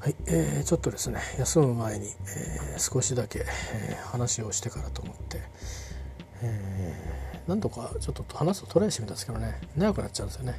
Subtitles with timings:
[0.00, 5.42] はい、えー、ちょっとですね休む前に、えー、少しだけ、えー、話をしてからと思って、
[6.42, 10.58] えー、何度かちょっと話すとトライしてみたんですけどね長くなっちゃうんですよね。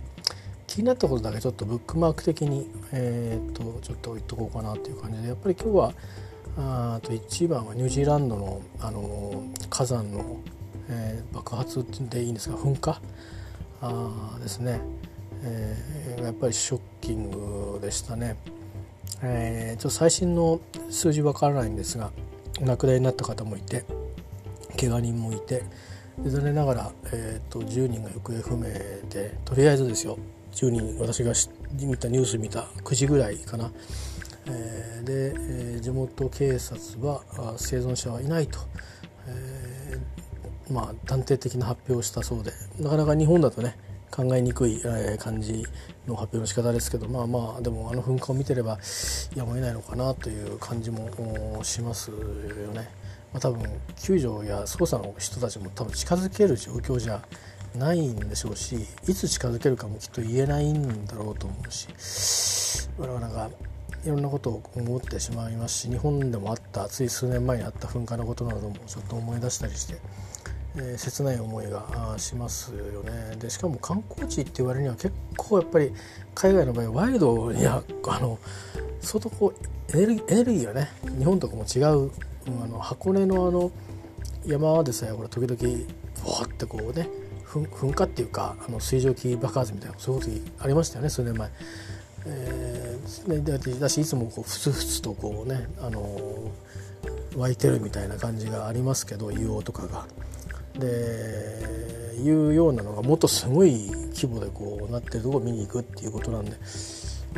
[0.67, 5.93] 気になったことだけちょっとブックマーク的に、えー、とちょっと言っとこうかなっていう感じでやっぱり今日は
[6.57, 10.37] あと一番はニュージーランドの、あの火山の、
[10.87, 13.01] えー、爆発でいいんですが噴火？
[13.81, 14.81] あですね、
[15.41, 18.37] えー、やっぱりショッキングでしたね。
[19.23, 22.11] えー、ちょっと最新の数字わからないんですが
[22.59, 23.85] お亡くなりになった方もいて
[24.79, 25.63] 怪我人もいて
[26.23, 28.63] 残念ながら、えーと、10人が行方不明
[29.09, 30.17] でとりあえずですよ
[30.53, 31.33] 10人私が
[31.79, 33.71] 見たニュース見た9時ぐらいかな、
[34.47, 37.21] えー、で、えー、地元警察は
[37.57, 38.59] 生存者はいないと、
[39.27, 43.77] えー、まあ断定的な発表をしたそうでなかなか日本だとね
[44.11, 45.65] 考えにくい、え感じ
[46.05, 48.77] の発表の仕方ですけどまあまあでもあの噴火を見てれば
[49.35, 51.09] やむを得ないのかなという感じも
[51.63, 52.17] しますよ
[52.73, 52.89] ね。
[53.33, 53.63] まあ、多分
[53.95, 57.21] 救助や捜査の人たちも多分近づける状況じゃ
[57.75, 58.75] ないんでしょうし
[59.07, 63.49] いつ近づけるかもきっと言えないんだろうと思うし我々が
[64.03, 69.95] いろんなことを思ってしまいますし日本でもあったつい数年前にあった噴火のことなどもちょっと思い出したりして
[70.77, 75.91] えー、切ない思いがしますよねでしかも観光地って言われるには結構やっぱり
[76.33, 78.39] 海外の場合ワイルドにはあの
[79.01, 79.53] 相当こ
[79.91, 82.11] うエネルギーエネルギーがね日本とかも違う、
[82.47, 83.71] あの箱根のあの
[84.45, 85.85] 山でさえこれ時々
[86.23, 87.07] ボワってこうね
[87.45, 91.49] 噴火っていうかあの水蒸気爆発みたいなそういうことありましたよね数年前。
[92.23, 96.51] えー、だしいつもこうふつふつとこうね、あの
[97.35, 100.05] 湧いてるみたいな感じがありますけど硫黄とかが。
[100.79, 101.71] で
[102.21, 106.51] いうようなのがもっとすごい規模でこうなってるとこを見に行くっていうことなんで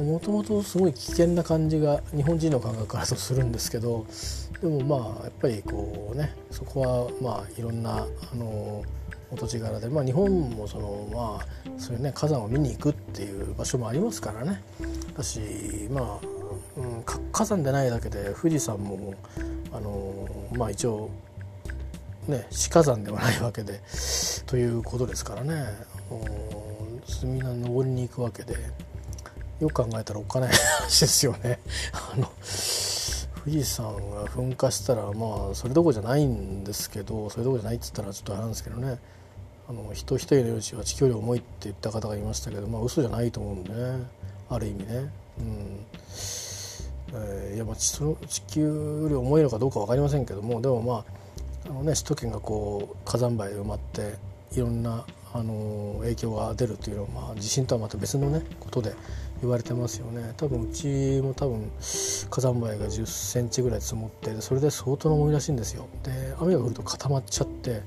[0.02, 4.05] もともとすごい危険な感じが日本人の感覚からとするんですけど
[4.61, 8.83] でもまあやっぱりこうねそこはまあいろんなあの
[9.32, 14.61] お土地柄で、まあ、日本もそのまあそういうね火山を見に行くっていう場所もありますからね。
[15.15, 15.39] だし
[15.92, 16.27] まあ、
[16.77, 19.14] うん、火山でないだけで富士山も
[19.71, 21.10] あのまあ一応
[22.28, 23.82] ね、死火山ではないわけで
[24.45, 25.66] ということですからね
[27.23, 28.56] みんな登りに行くわけで
[29.60, 31.60] よく考えたらお金話ですよね。
[31.94, 32.30] あの
[33.44, 39.00] 富士山が噴火したらまあそれどころじゃないんですけどそれどころじゃないって言ったらちょっとあれなんですけどね
[39.67, 44.08] あの人一人の命は地球より重いって言った方がいましたけどまあ嘘じゃないと思うんでね
[44.50, 45.12] ある意味ね。
[45.39, 45.86] うん
[47.16, 48.62] えー、いやまあその地球
[49.04, 51.23] より重いのかどうか分かりませんけどもでもまあ
[51.66, 54.16] あの、ね、首都圏がこう火山灰で埋まって
[54.56, 58.94] いろんなあの影響が出るというのは、まあ、地震とはまた別のねことで
[59.42, 60.34] 言われてますよね。
[60.38, 61.72] 多分うちも多分
[62.30, 65.88] 火山灰が1 0センチぐらい積もってそれで相当な重いらしいんですよ。
[66.04, 67.82] で雨が降ると固まっちゃって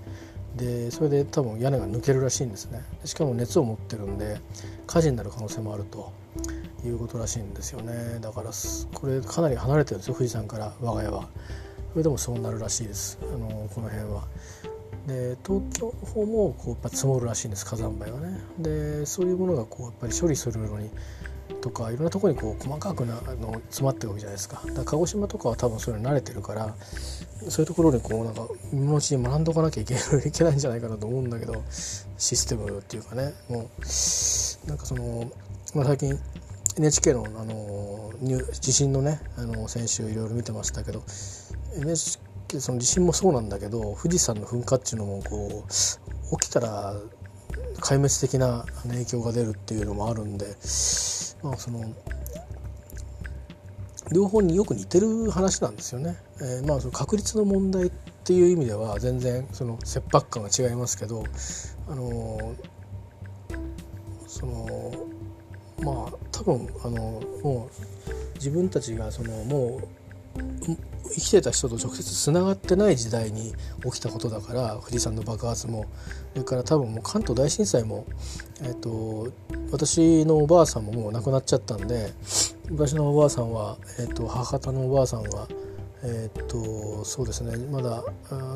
[0.56, 2.82] でそれで多分屋根が抜けるらしいんですね。
[3.04, 4.40] しかも熱を持ってるんで
[4.86, 6.12] 火事になる可能性もあると
[6.84, 8.18] いうことらしいんですよね。
[8.20, 8.50] だから
[8.92, 11.28] これかなり離れてるんですよ富士山から我が家は。
[11.92, 14.24] それでもそうなるらしいですあのこの辺は。
[15.06, 18.40] で東京の方もこうやっぱ積もるらしいんです火山灰はね。
[18.58, 20.90] でそういうものがこうやっぱり処理するのに
[21.60, 26.74] とかいろんなとこにこう細かくなあの詰まってるわけじゃないですかだか鹿児島とかは多分そういうの慣れてるから
[27.48, 31.62] そういうところにこうなんか今のうちに学んどかなきゃいけないいけないんじゃないかなと思うんだけど
[32.18, 35.30] システムっていうかねもうなんかその、
[35.74, 36.18] まあ、最近
[36.78, 38.12] NHK のあの
[38.60, 41.02] 地震のねあの先週いろいろ見てましたけど
[41.76, 46.94] NHK その地震もそうなんだけど富士山の噴火っていうのもこう起きたら
[47.80, 50.46] 壊滅的な影響が出るっていうのもあるんで、
[51.42, 51.94] まあ、その
[54.12, 56.16] 両方によく似てる話なんですよね。
[56.40, 57.90] えー、まあその確率の問題っ
[58.24, 61.24] ていう意味では全然その切迫感が違いますけど、
[61.88, 62.54] あの
[64.26, 64.92] その
[65.82, 67.68] まあ多分あのも
[68.08, 69.88] う自分たちがそのもう
[71.14, 73.54] 生きてた人と直接つながってない時代に
[73.84, 75.86] 起きたことだから富士山の爆発も。
[76.32, 78.04] それから多分もう関東大震災も、
[78.62, 79.32] えーと、
[79.70, 82.12] 私のおばあさんももう亡くなっちゃったんで
[82.68, 85.48] 昔のおばあさんは、えーと、母方のおばあさんは
[86.02, 88.04] えー、っとそうですねまだ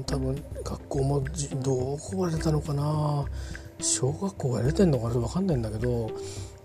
[0.07, 1.25] 多分学校も
[1.63, 3.25] どこが出たのかな
[3.81, 6.11] 小学校が出てんのかな分かんないんだけど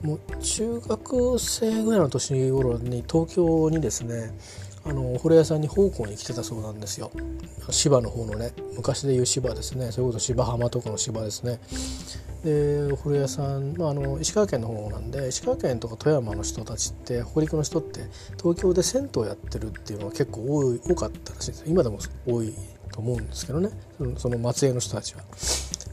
[0.01, 4.37] もう中学生ぐらいの年頃に東京にですね
[4.85, 7.11] あのお風呂屋さんに奉公に来てたそうなんですよ。
[7.71, 9.91] 芝の方のね昔でいう芝ですね。
[9.91, 11.59] それこそ芝浜とかの芝ですね。
[12.43, 18.01] でお風呂屋さん、まあ、あの石川県の方なんで石川県とか富山の人たちって北陸の人って
[18.37, 21.97] 東京で銭湯やってるっていうのは結構多い多かったらしいです今でも
[22.27, 22.53] 多い
[22.91, 23.71] と思うんですけどね。
[24.17, 25.23] その松江の人たちは。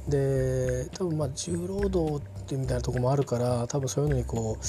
[0.09, 4.65] で多分まあ重労働ってみたいなとこもあるから多分そういうのにこう、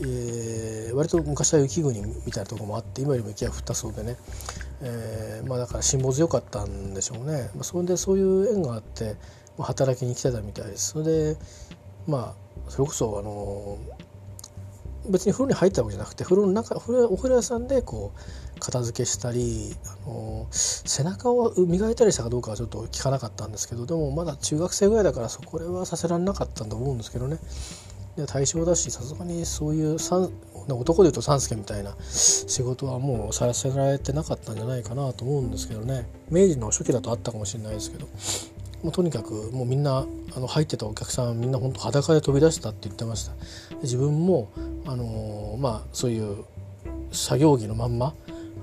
[0.00, 4.16] えー、割と昔は雪国みたいなとこもあって今よりも雪が降ったそうでね、
[4.80, 9.16] えー、まあだから辛抱強かったんでしょうね、まあ、それでそういう縁があって
[9.58, 10.92] 働きに来てたみたいです。
[10.92, 11.36] それで
[12.06, 13.78] まあそれこそあの
[15.10, 16.80] 別に風呂に入ったわけじゃなくて風呂の中お
[17.16, 27.38] 風呂屋さんでこう片付けしたりあの背中を磨いたりしたかどうかはちょっと聞かなかったんですけどでもまだ中学生ぐらいだからそこはさせられなかったと思うんですけどね。
[28.16, 29.96] で対象だしさすがにそういう
[30.68, 36.06] 男でいうと三助みたいな仕事はもうさせられてなかったんじゃないかなと思うんですけどね。
[36.28, 38.06] 明治の初期だとあったかもしれないですけど。
[38.82, 43.32] もうとにかくもうみんなあの入ってたお客さんみんな本当裸で飛び出したって言ってました
[43.82, 44.50] 自分も
[44.86, 46.44] あのー、まあそういう
[47.12, 48.14] 作業着のまんま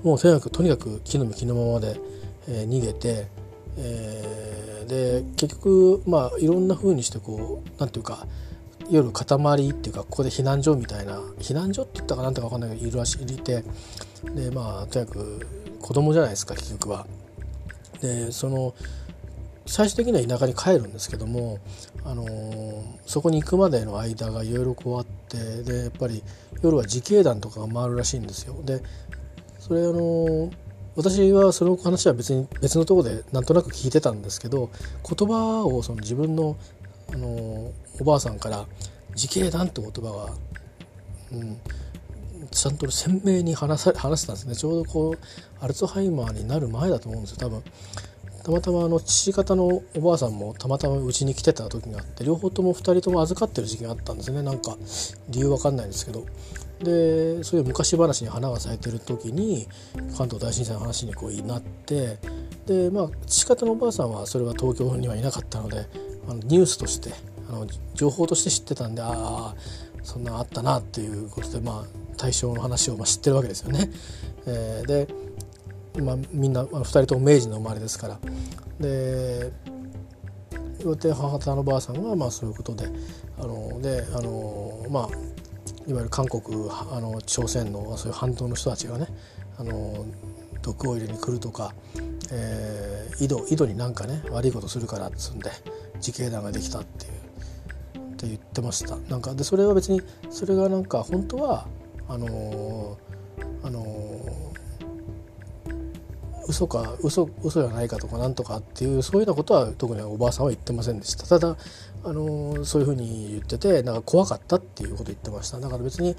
[0.02, 2.00] もうとにかくとにかく木の実木のままで、
[2.48, 3.26] えー、逃げて、
[3.76, 8.26] えー、で結局まあいろんな風にしてこうなんていうか
[8.90, 13.62] 夜塊っていうかここで避難所みたいな避難所って言ったかなんてか分かんないけどいるらしいて
[14.34, 15.46] でまあとにかく
[15.80, 17.06] 子供じゃないですか結局は。
[18.00, 18.74] でその
[19.68, 21.58] 最終的には田舎に帰るんですけども、
[22.02, 26.22] あのー、そこに行くまでの間がいろいろこうあってでやっぱり
[26.62, 28.56] 夜は自警団とかが回るらしいんですよ。
[28.64, 28.82] で
[29.60, 30.52] それあのー、
[30.96, 34.70] 私はその話は別に別のところでなんとなく聞いてたんですけど
[35.06, 36.56] 言葉をその自分の、
[37.12, 38.64] あのー、おばあさんから
[39.14, 40.34] 「自警団」って言葉が、
[41.32, 41.60] うん、
[42.50, 45.18] ちゃんと鮮明に話さ話してたんですねちょうどこう
[45.60, 47.62] アルツハイマーになる前だと思うんですよ多分。
[48.48, 54.78] たまたまあの父方のおばあさんもたまたまうちに来てた時があって両方とも2人とも預かってる時期があったんですねなんか
[55.28, 56.24] 理由わかんないんですけど
[56.82, 59.68] でそういう昔話に花が咲いてる時に
[60.16, 62.16] 関東大震災の話にこうなって
[62.64, 65.86] でまあ父方のおばあさんはそれは東京にはいなかったので
[66.26, 67.12] あのニュースとして
[67.50, 69.54] あの情報として知ってたんでああ
[70.02, 71.84] そんなあったなっていうことでまあ
[72.16, 73.90] 対象の話をまあ知ってるわけですよね。
[74.46, 75.27] えー、で
[76.00, 78.18] まあ、みんな2人とも明治の生まれですから。
[78.80, 79.52] で
[80.80, 82.86] 岩手母方のばあさんはまあそういうことで
[83.38, 85.02] あのであのまあ
[85.88, 89.08] いわゆる韓国あの朝鮮のそういう半島の人たちがね
[89.58, 90.06] あの
[90.62, 91.74] 毒を入れに来るとか、
[92.30, 95.50] えー、井戸井戸になんかね悪いことするからっつんで
[95.96, 97.12] 自警団ができたっていう
[98.12, 98.96] って言ってました。
[99.08, 101.66] なんかでそれは別にそれがなんか本当は
[102.08, 102.98] あの
[106.48, 111.26] 嘘か嘘嘘じゃないかとかなんとかっていうそういうようなことは特におばあさんは言ってませんでした。
[111.26, 111.56] ただ
[112.04, 115.60] あのそういうふうに言っててなんか怖かったっていうこと言ってました。
[115.60, 116.16] だから別に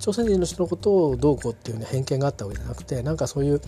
[0.00, 3.60] 朝鮮人の人のことをどうこうっていう、ね、偏見があったわけじゃなくてなんかそういう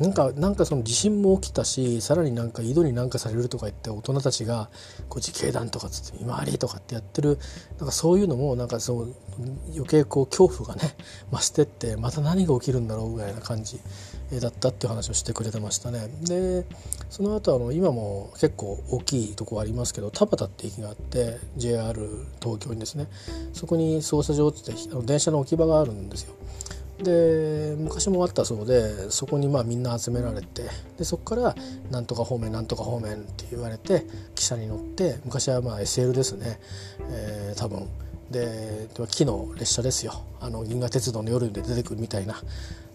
[0.00, 4.68] なんかなんかその地震も起きたしさらになんか井戸になんかされるとか言って大人たちが
[5.08, 7.38] こう自警団とかつって見回りとかってやってる
[7.78, 9.14] なんかそういうのもなんかそう
[9.72, 10.96] 余計こう恐怖がね
[11.30, 13.78] 増してってまた何が起きるんだろうぐらいな感じ
[14.40, 16.08] だったっていう話をしてくれてましたね。
[16.22, 16.64] で
[17.10, 21.94] その後あの今も結構大きいとこありますけど田端って駅があって JR
[22.42, 23.08] 東京にですね
[23.52, 24.72] そこに操作場って
[25.04, 26.34] 電車の置き場があるんですよ。
[27.02, 30.62] で昔もあったそうでそこにまあみんな集められて
[30.96, 31.56] でそこから
[31.90, 36.60] 「なんとか方面なんとか方面」って言われて汽車に乗って昔はまあ SL ですね、
[37.10, 37.88] えー、多分
[38.30, 42.36] で木の列車ですよあの銀河鉄道の夜で出てくるみたいな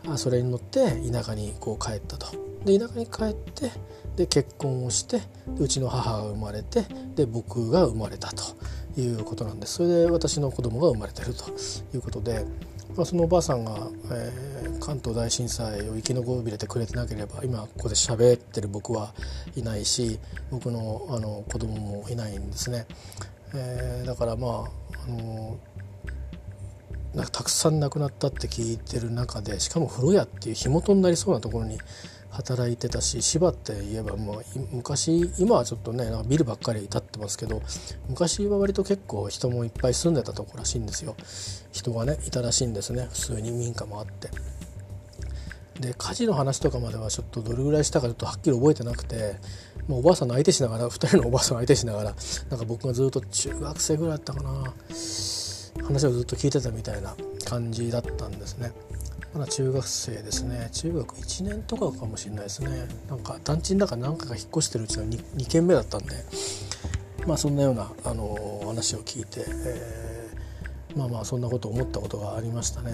[0.07, 2.27] あそれに乗って田舎にこう帰ったと。
[2.65, 3.71] で田舎に帰って
[4.15, 5.21] で結婚をして
[5.57, 8.43] うちの母が生まれてで僕が生まれたと
[8.99, 11.45] いうことなんですそれで私の子供が生まれてると
[11.93, 12.45] いうことで
[12.95, 19.13] まあ、そのおばあさんが、えー、関東大震災を生き残れてくれてなければ今ここで喋ってる僕は
[19.55, 20.19] いないし
[20.51, 22.87] 僕のあの子供もいないんですね。
[23.53, 24.69] えー、だからまあ
[25.07, 25.57] あの
[27.13, 31.79] なんかたくさん亡くなったって聞いてる中でしかも風呂屋っていう火元になりそうなところに
[32.29, 37.61] 働いてたし芝って言えばもう昔今はちょっとねなんかビルばっかり建ってますけど
[38.07, 41.15] 昔は割と結構人もいっぱい住んでたとこらしいんですよ。
[41.71, 43.07] 人がねいたらしいんですね。
[43.11, 44.29] 普通に民家もあって。
[45.79, 49.37] で火事の話とかまではちょっとどれぐらいしたかちょっとはっきり覚えてなくて
[49.89, 52.15] もうおばあさんの相手しながら2人のおばあさんの相手しながら
[52.51, 54.73] なんか僕がずっと中学生ぐらいだったかな
[55.83, 58.71] 話をずっと聞いてたみたいな感じだったんですね。
[59.33, 66.15] まだ中学生ですね中学1年とかかもしれないですねなんか団地の中何回か引っ越してるうちの 2, 2軒目だったんで、
[67.27, 72.93] まあ、そんなようなあの話を聞いて、えー、まあまあそんなことを思ったことがありましたね。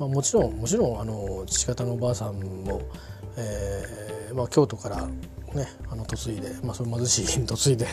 [0.00, 2.82] まあ、もちろんもちろんあの父方のおばあさんも、
[3.36, 5.08] えーまあ、京都から
[5.54, 7.86] ね、あの嫁いで、まあ、それ貧しいに嫁いで、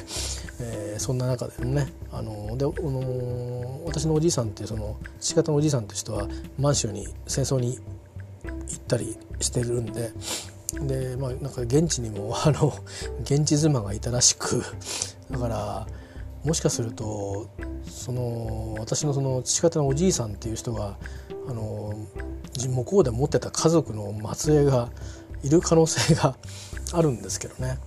[0.62, 7.82] えー、そんな中でもねあので、あの私のおじいさんってその父方のおじいさんって人は満州に戦争に行
[8.76, 10.12] ったりしてるんで
[10.82, 12.74] でまあなんか現地にも あの
[13.22, 14.64] 現地妻がいたらしく
[15.30, 15.88] だから
[16.44, 17.48] もしかすると
[17.90, 20.98] その私のその父方のおじいさんっていう人が
[21.50, 21.94] あの
[22.68, 24.90] 向こうで持ってた家族の末裔が
[25.44, 26.36] いる可能性が
[26.94, 27.78] あるんですけどね。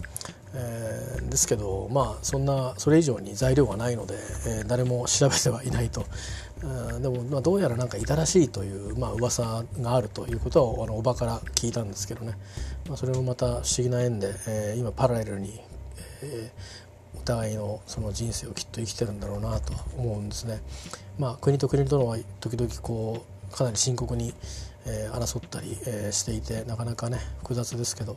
[0.54, 4.16] えー、ですけどまあそんなそれ以上に材料がないので、
[4.46, 6.04] えー、誰も調べてはいないと、
[6.62, 12.34] うん、でも、まあ、どうやらなんかいたらしいという、まあ噂があるということはあのおばから聞いたんですけどね、
[12.86, 15.58] まあ、それもまた不思議な縁で、えー、今パラレルに、
[16.22, 20.60] えー、お互いのその人生をきっと生きてるんだろうなと思うんですね。
[21.18, 24.34] まあ、国と国とのは時々こうかなり深刻に
[24.86, 28.14] えー、争ったり、えー、していてなかなかね複雑ですけど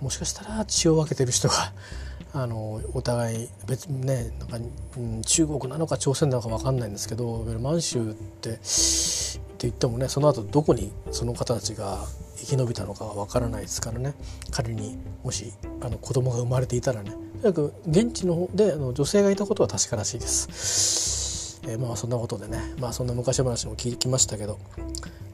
[0.00, 1.72] もしかしたら血を分けてる人が
[2.34, 4.58] あのお互い別ねなんか、
[4.96, 11.98] うん、中国なのか朝鮮なのか分かんないんですけど満州ってって言ってもねその後どこにその方たちが
[12.36, 14.14] 生き延びたのかは分からないですからね
[14.52, 21.27] 仮にもしあの子供が生まれていたらねとにかく現地の方であの女性がいたことは確からしいです。
[21.64, 24.58] えー、まあそんなことでねまあそんな昔話も聞きましたけど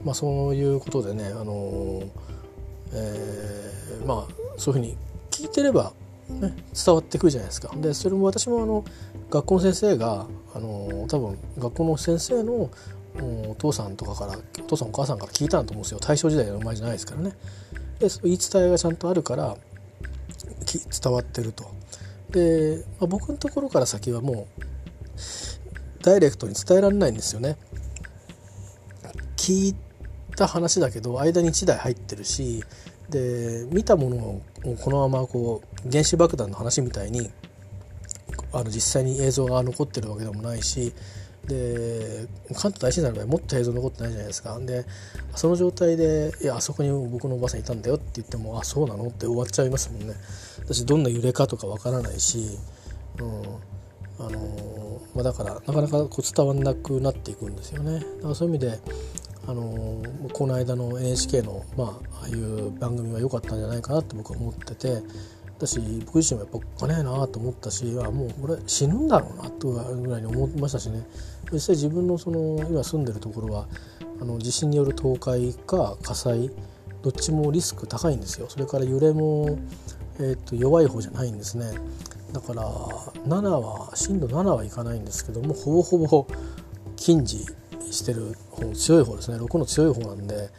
[0.05, 2.03] まあ、そういうことでね、あの
[2.93, 4.97] えー、まあそういうふうに
[5.31, 5.93] 聞いてれば、
[6.29, 7.75] ね、伝わってくるじゃないですか。
[7.77, 8.85] でそれも私もあの
[9.31, 12.71] 学校の先生が、あの多分学校の先生の
[13.51, 17.31] お父さんとかからお父さんお母さんから聞いたんだと思うんですよ大正時代の生まれじゃないですからね。
[17.99, 19.57] で言い伝えがちゃんとあるから
[21.03, 21.65] 伝わってると。
[22.31, 24.63] で、まあ、僕のところから先はもう
[26.05, 27.57] ダイレクトに伝えられないんですよね。
[29.37, 29.75] 聞い
[30.37, 32.63] た話だけど間に1台入ってるし
[33.09, 34.43] で見たものを
[34.83, 37.31] このままこう原子爆弾の話みたいに
[38.53, 40.93] あの実際に映像が残ってるわけでもないし
[41.47, 44.87] で関東大震災の場合もっと映像残ってないじゃないですかで
[45.35, 50.15] その状態で「いやあそこに僕のおばさんいたんだよ」って言っても「あそうなの?」って終わっちゃいますもんね
[50.59, 52.59] 私どんな揺れかとかわからないし、
[53.21, 53.43] うん
[54.19, 58.01] あのまあ、だからなかなかこう伝わんなくなっていくんですよね。
[58.01, 58.79] だからそういう意味で
[59.47, 60.03] あの
[60.33, 61.89] この間の NHK の、まあ、
[62.23, 65.03] ああいう番組は良かったんじゃないかなって僕は思ってて
[65.59, 71.07] 私僕自身もやっぱおっかねえなと思ったしあもう俺死ぬんだろうなとぐらいに思いましたしね。
[71.53, 73.69] 実際自分のその今住んでるところは
[74.21, 76.51] あの地震による倒壊か火災
[77.03, 78.47] どっちもリスク高いんですよ。
[78.49, 79.59] それから揺れも、
[80.19, 81.67] えー、と弱い方じゃないんですね。
[82.35, 86.27] だから7は震度7はいかないんですけどもほぼほぼ
[86.97, 87.47] 近似
[87.93, 89.39] してる方強い方ですね。
[89.39, 90.51] 6の強い方なんで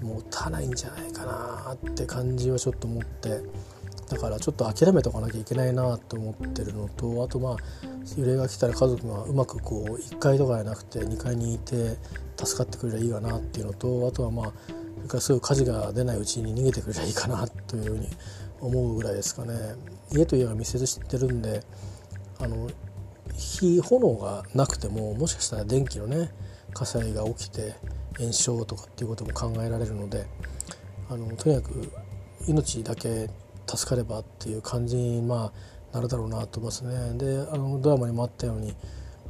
[0.00, 3.40] 持たないんじゃないかなって感じはちょっと思って
[4.10, 7.56] だからちょっと諦めとかなきゃいけないなと思ってるのとあとまあ
[8.16, 11.96] 揺れが来たら家族がうまくこう1階とかじゃなくて2階にいて
[12.36, 14.52] 助かってくれりゃいいかなっていうのとあとはまあ
[14.98, 18.08] それからすぐ火事が出ないうちに逃げてくれりゃいいかなというふうに
[18.62, 19.54] 思うぐらいですかね。
[20.12, 21.62] 家と家が密接してるんで
[22.38, 22.70] あの
[23.36, 26.30] 火炎がなくてももしかしたら電気のね
[26.72, 27.74] 火災が起きて
[28.18, 30.26] 炎症とかっていうことも考えられるので
[31.08, 31.92] あのとにかく
[32.46, 33.28] 命だけ
[33.66, 35.52] 助かればっていう感じに、ま
[35.92, 37.18] あ、なるだろうなと思いますね。
[37.18, 38.74] であのドラマにもあったように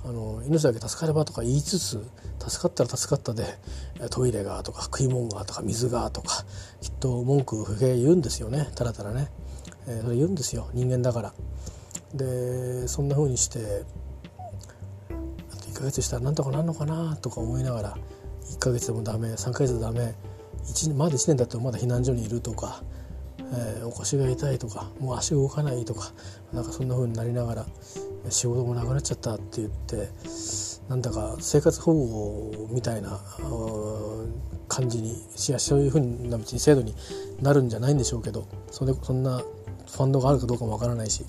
[0.05, 3.45] あの命だけ助かればとか言いつつ助かったら助かったで
[4.11, 6.45] トイレがとか食い物がとか水がとか
[6.81, 8.69] きっと文句不平言うんですよね。
[8.75, 9.29] たらたらね、
[9.87, 10.69] えー、それ言うんですよ。
[10.75, 11.33] 人間だから。
[12.15, 13.85] でそんな風にして
[15.11, 17.97] あと1ヶ月したらなんとかなんのかなとか思いながら
[18.51, 20.15] 1ヶ月でもダメ3ヶ月でダメ
[20.65, 22.83] 1まだ1年だってまだ避難所にいるとか、
[23.39, 26.13] えー、お腰が痛いとかもう足動かないとか
[26.53, 27.67] なんかそんな風になりながら
[28.31, 30.09] 仕事もなくなっちゃったって言って
[30.89, 33.21] なんだか生活保護みたいな
[34.69, 35.17] 感じにい
[35.49, 36.95] やそういうふうな別に制度に
[37.41, 41.25] なるんじゃないんでしょうけどそれそんなファンドがあるかどうかもわからないし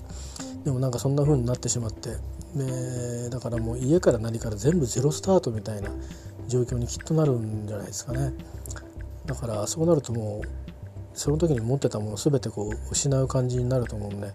[0.64, 2.10] でもなんかそんな風になってしまって
[2.54, 5.90] でだからもう家から何から全部ゼロスタートみたいな
[6.48, 8.32] 状況にきっとなるんじゃないですかね。
[9.26, 10.48] だからそうなるともう
[11.14, 14.32] その時に持ってたもの全てこう失う感じになると思うんで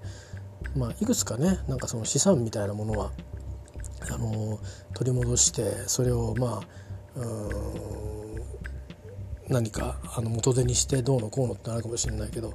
[0.76, 3.12] まあいくつかねなんかその資産みたいなものは
[4.12, 4.60] あの
[4.94, 6.80] 取り戻してそれをまあ
[9.50, 12.54] 何かあの元手にしてどうのこうのってなるかもしれないけど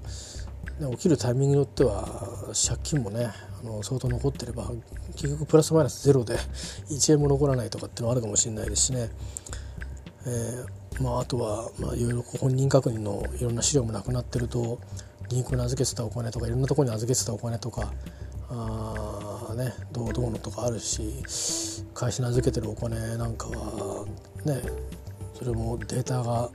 [0.93, 3.31] 起きるタイミングによっては借金もね
[3.61, 4.71] あの相当残ってれば
[5.17, 6.37] 結局プラスマイナスゼロで
[6.91, 9.11] 1円も残らないとかっていうのはあるかもしれないですしね、
[10.27, 14.81] えー、まあ、あとは、まあ、いろいろ本人確認のいろんな資料もなくなってると
[15.29, 17.93] 銀行に預けてたお金とかいろんなところに預けてたお金とか
[18.51, 21.25] あ、ね、どうどうのとかあるし
[21.95, 24.07] 会社に預けてるお金なんかは
[24.45, 24.61] ね
[25.35, 26.51] それもデータが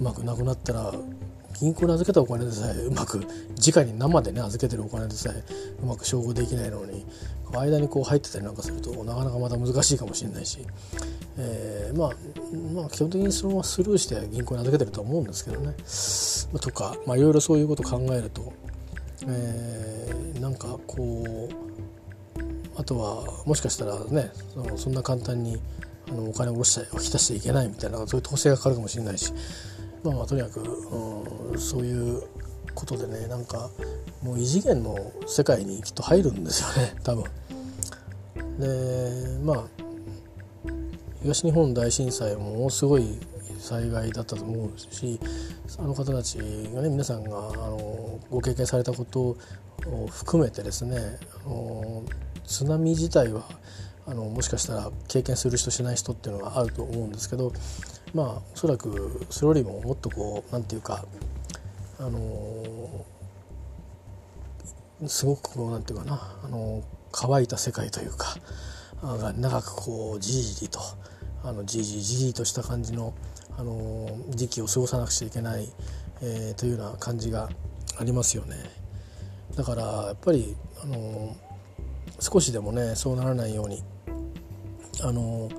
[0.00, 0.92] うまくなくなったら
[1.60, 3.24] 銀行に預けたお金でさえうまく
[3.58, 5.44] 直に生でね預けてるお金でさえ
[5.82, 7.04] うまく照合できないのに
[7.52, 10.58] 間にこう入ってたりなんかするとなかなかまた難しいかもしれないし、
[11.36, 12.10] えー、まあ、
[12.74, 15.74] まあ基本的にそのままスルーして銀行に預けてると思うんですけどね。
[16.60, 18.52] とかいろいろそういうことを考えると、
[19.26, 25.60] えー、なんかこうあとはもしかしたらねそのそんな簡単に
[26.08, 29.32] あのお金を下ろしたり引き出しちゃいけないみたいなそういう統制がかかるかもしれないし。
[30.02, 32.22] まあまあとにかく、うん、そういう
[32.74, 33.70] ことでねなんか
[34.22, 37.24] もう異次元の世界にきっと入るんですよね 多分。
[38.58, 39.64] でまあ
[41.22, 43.18] 東日本大震災ものすごい
[43.58, 45.20] 災害だったと思うし
[45.78, 46.38] あの方たち
[46.74, 49.36] がね皆さんがあのご経験されたことを
[50.10, 52.02] 含めてですねあの
[52.44, 53.44] 津波自体は
[54.06, 57.52] あのもしかしたら経験する人しない人っていうのがあると思うんですけど
[58.14, 61.04] まあおそらくそれよりももっとこう何て言うか
[61.98, 63.04] あの
[65.06, 68.36] すごくこう何て言うかなあの乾いた世界というか
[69.02, 70.80] が長くこうじりじりと
[71.44, 73.14] あのじりじりとした感じの
[73.58, 75.68] あの時期を過ごさなくちゃいけない、
[76.22, 77.50] えー、というような感じが
[77.98, 78.56] ありますよね。
[79.56, 81.36] だからやっぱりあの
[82.18, 83.82] 少しでもねそうならないように
[85.02, 85.50] あの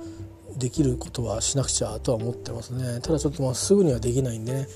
[0.57, 3.00] できることはしなくちゃとは思ってますね。
[3.01, 4.67] ただちょっとまあすぐにはできないんでね、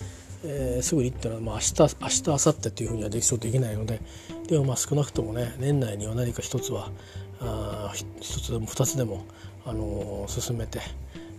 [0.43, 4.01] えー、すぐにってのはまあ明日明日明後日っていうふうにはできそうできないので。
[4.47, 6.89] でもまあ少なくともね年内には何か一つは
[7.41, 7.91] あ
[8.21, 9.25] 一つでも二つでも、
[9.65, 10.81] あのー、進めてい、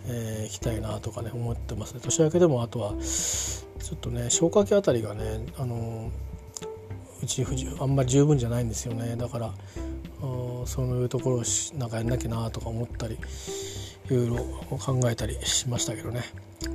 [0.06, 2.00] えー、きたいなとかね思ってますね。
[2.02, 6.10] 年明けでもあとはちょっとね消化器あたりがね、あの
[7.22, 7.46] うち
[7.80, 9.16] あんまり十分じゃないんですよね。
[9.16, 9.52] だから
[10.66, 11.42] そういうところを
[11.78, 13.16] なんかやんなきゃなとか思ったり
[14.10, 14.36] いろいろ
[14.78, 16.22] 考えたりしましたけどね。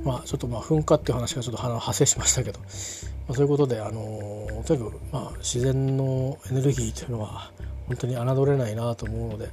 [0.04, 2.66] まあちょっとまあ噴火っていう話がちょっと派生しましたけど、ま
[3.30, 7.50] あ、そういうことであのとにかくまあ自然のエネルギーというのは
[7.86, 9.48] 本当に侮れないなと思うので。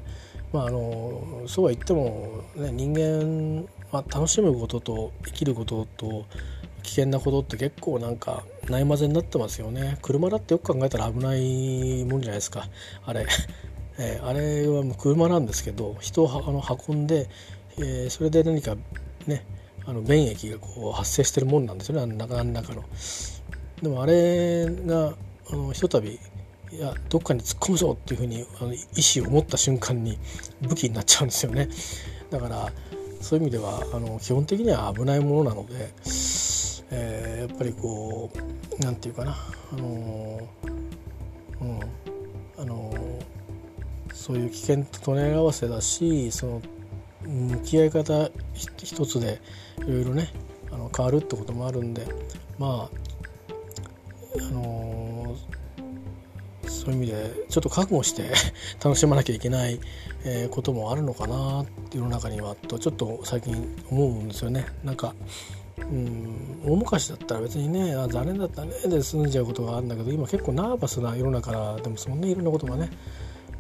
[0.53, 6.25] まああのそうは言っても、ね、人間は楽しむことと生きることと
[6.83, 9.97] 危険なことって結構なんかないまぜになってますよね。
[10.01, 12.67] 車だってよく考えたら危ないもんじゃないですか。
[13.05, 13.25] あれ。
[13.97, 17.29] えー、あれはもう車なんですけど人をあの運んで、
[17.81, 18.75] えー、それで何か
[19.27, 19.45] ね
[19.85, 22.83] あの便液がこう発生してるもんなんですよね何らかの。
[23.81, 25.15] でもあれが
[25.49, 26.19] あのひとたび
[26.71, 28.77] いやどっかに突っ込むぞっていうふうにあの意
[29.17, 30.17] 思を持った瞬間に
[30.61, 31.67] 武器になっちゃうんですよね。
[32.29, 32.71] だから
[33.19, 35.89] そういう意味ではあの基本的には危ないものなので、
[36.91, 39.35] えー、やっぱりこう何て言うかな
[39.73, 40.47] あの
[41.61, 41.79] うん
[42.57, 42.93] あの
[44.13, 46.61] そういう危険と隣り合わせだしその
[47.25, 49.41] 向き合い方一つで
[49.79, 50.31] いろいろね
[50.71, 52.05] あの変わるってこともあるんで
[52.57, 53.01] まあ
[54.39, 58.31] あのー、そういう意味でちょっと覚悟して
[58.83, 59.79] 楽しまなきゃいけない、
[60.23, 64.65] えー、こともあるのかな世の中にはとちょっと最近思うんですよね。
[64.83, 65.13] なんか
[65.77, 72.89] うん大昔だったら別にねあ残念だったねで済んじゃうことがあるんだけど今結構ナーバスな世の中でもそんないろんなことがね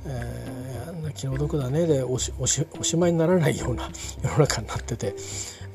[0.05, 3.89] えー、気の毒だねでおしおしおしまいにならないような
[4.23, 5.15] 世の中になってて、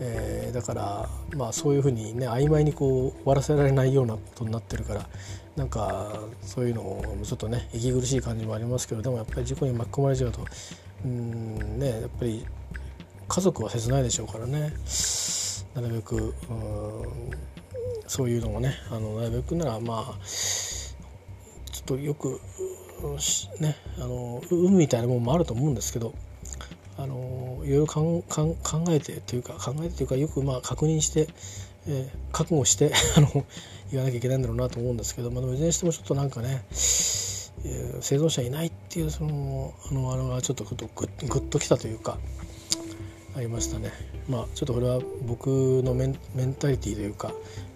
[0.01, 5.09] えー、だからまあそういうふうにね曖昧にこう終わらせられないようなことになってるから
[5.57, 10.41] なんかそういうのをちょっとね息苦しい感じもありますけどでもやっぱり事故に巻き込まれちゃうと
[11.05, 12.45] うんねやっぱり
[13.29, 14.73] 家族は切ないでしょうからね。
[15.75, 16.33] なるべくうん
[18.07, 22.41] そういうのもねあのなるべくならまあちょっとよく
[23.61, 26.15] ね、あの運みたいなものもあると思うんですけど
[26.99, 28.25] あのいろいろ考
[28.89, 31.29] えてというか考えてというかよくまあ確認して、
[31.87, 33.45] えー、覚悟して あの
[33.91, 42.19] 言わなきゃいけないんだろうなと思うんですけど、まあ、でもいずれにしてもちょっとなんかね、えー、生存者いないっていうそのあのあれはちょっとグッグッときたというか
[43.35, 44.16] ありましたね。
[44.29, 45.47] まあちょっとこれは僕
[45.85, 47.33] のメンメンタリティーというか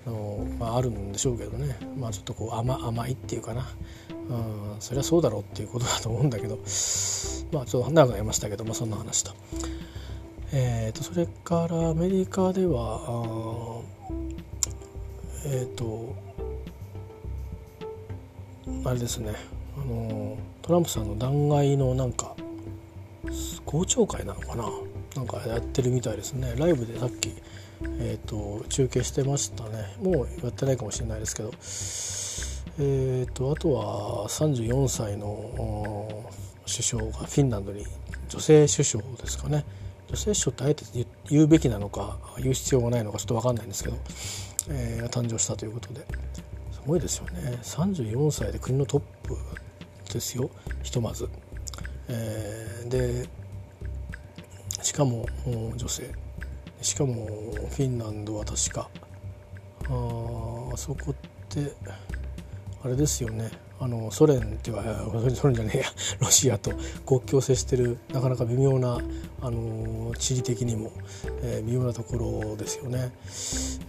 [0.07, 1.77] あの、まあ、あるんでしょうけどね。
[1.99, 3.69] まあちょっとこう甘甘いっていうかな。
[4.29, 6.57] うん、そりゃそうだろうっていうことだと思うんだけど。
[7.53, 9.33] まあちょっと長くなりましたけど、まあ、そんな話と。
[10.53, 13.83] えーと、それからアメリカでは
[15.45, 16.15] えっ、ー、と
[18.85, 19.33] あれですね。
[19.77, 22.35] あのトランプさんの弾劾のなんか
[23.65, 24.65] 公聴会なのかな。
[25.17, 26.55] なんかやってるみたいですね。
[26.57, 27.31] ライブでさっき、
[27.99, 29.97] えーと、中継してましたね。
[30.01, 31.51] もうやってないかもしれないですけど。
[32.79, 36.31] えーと、あとは34歳の
[36.67, 37.85] 首相がフィンランドに
[38.29, 39.65] 女性首相ですかね。
[40.09, 40.85] 女性首相ってあえて
[41.29, 43.97] 言うべきなのか言う必要がないのかちょっと分かんないんですけど、
[44.71, 46.07] えー、誕生したということで。
[46.73, 47.59] すごいですよね。
[47.63, 49.37] 34歳で国のトップ
[50.13, 50.51] ですよ。
[50.83, 51.29] ひとまず。
[52.09, 53.29] えー、で
[54.83, 55.27] しかも
[55.77, 56.13] 女性。
[56.83, 58.89] しかもフィンランドは確か。
[59.85, 61.15] あそこっ
[61.49, 61.73] て
[62.83, 63.51] あれですよね。
[63.83, 64.85] あのソ連っては
[65.35, 65.85] ソ連じゃねえや。
[66.21, 66.73] ロシアと
[67.07, 68.99] 国境を接してるなかなか微妙な
[69.41, 70.93] あの地理的にも、
[71.43, 73.11] えー、微妙なところですよね、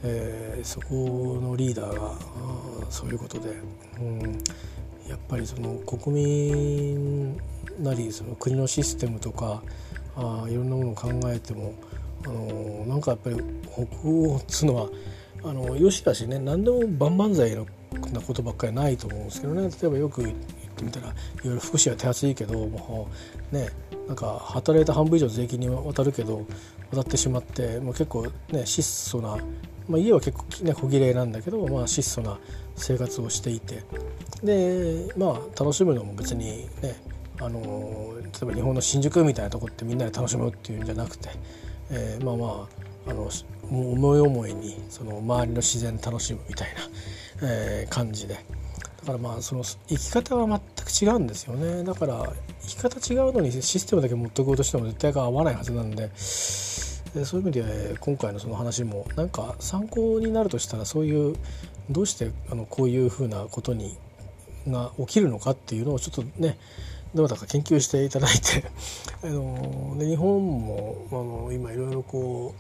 [0.04, 2.16] えー、そこのリーダーが
[2.90, 3.50] そういうことで、
[4.00, 4.22] うん、
[5.10, 7.38] やっぱりその国民
[7.80, 9.62] なりその国のシステムとか
[10.16, 11.74] あいろんなものを考えても
[12.26, 13.38] あのなんかやっぱり
[13.72, 14.90] 北欧っつうのは
[15.44, 17.66] あのよしだしね何でも万々歳の
[18.14, 19.64] なことばっかりないと思うんですけどね。
[19.64, 20.36] 例えばよく言っ
[20.76, 23.10] てみたらいろいろ福祉は手厚いけども
[23.52, 23.70] うね
[24.08, 26.46] なんか働いた半分以上税金に渡るけど
[26.92, 29.38] 渡ってしまってもう結構ね質素な、
[29.88, 32.38] まあ、家は結構ね小綺麗なんだけど、まあ、質素な
[32.76, 33.84] 生活をしていて。
[34.44, 36.96] でまあ楽しむのも別にね
[37.42, 41.30] あの例えば日本の新宿みたいなとこってみんなで楽しむっていうんじゃなくて、
[41.90, 42.68] えー、まあま
[43.08, 43.30] ああの
[43.70, 46.68] 思い思いにその周りの自然楽しむみたい
[47.42, 56.10] な、えー、感じでだからまあその生き方は全く違うんですよねだから生き方違うのにシステムだけ持ってこうとしても絶対合わないはずなんで。
[57.26, 61.36] そういう意味で今回のその話もなんか参考になるとしたらそういう
[61.90, 63.98] どうしてあのこういうふうなことに
[64.66, 66.58] が起きるのかっていうのをちょっとね
[67.14, 68.64] どうだか研究していただいて
[69.24, 72.54] あので日本もあの今いろいろこ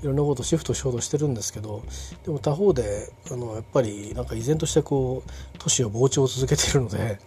[0.00, 1.82] ういろんなことをシフトしようとしてるんですけど
[2.24, 7.18] でも他方であのやっぱりなんか依然としてこう都市を膨張を続けているので、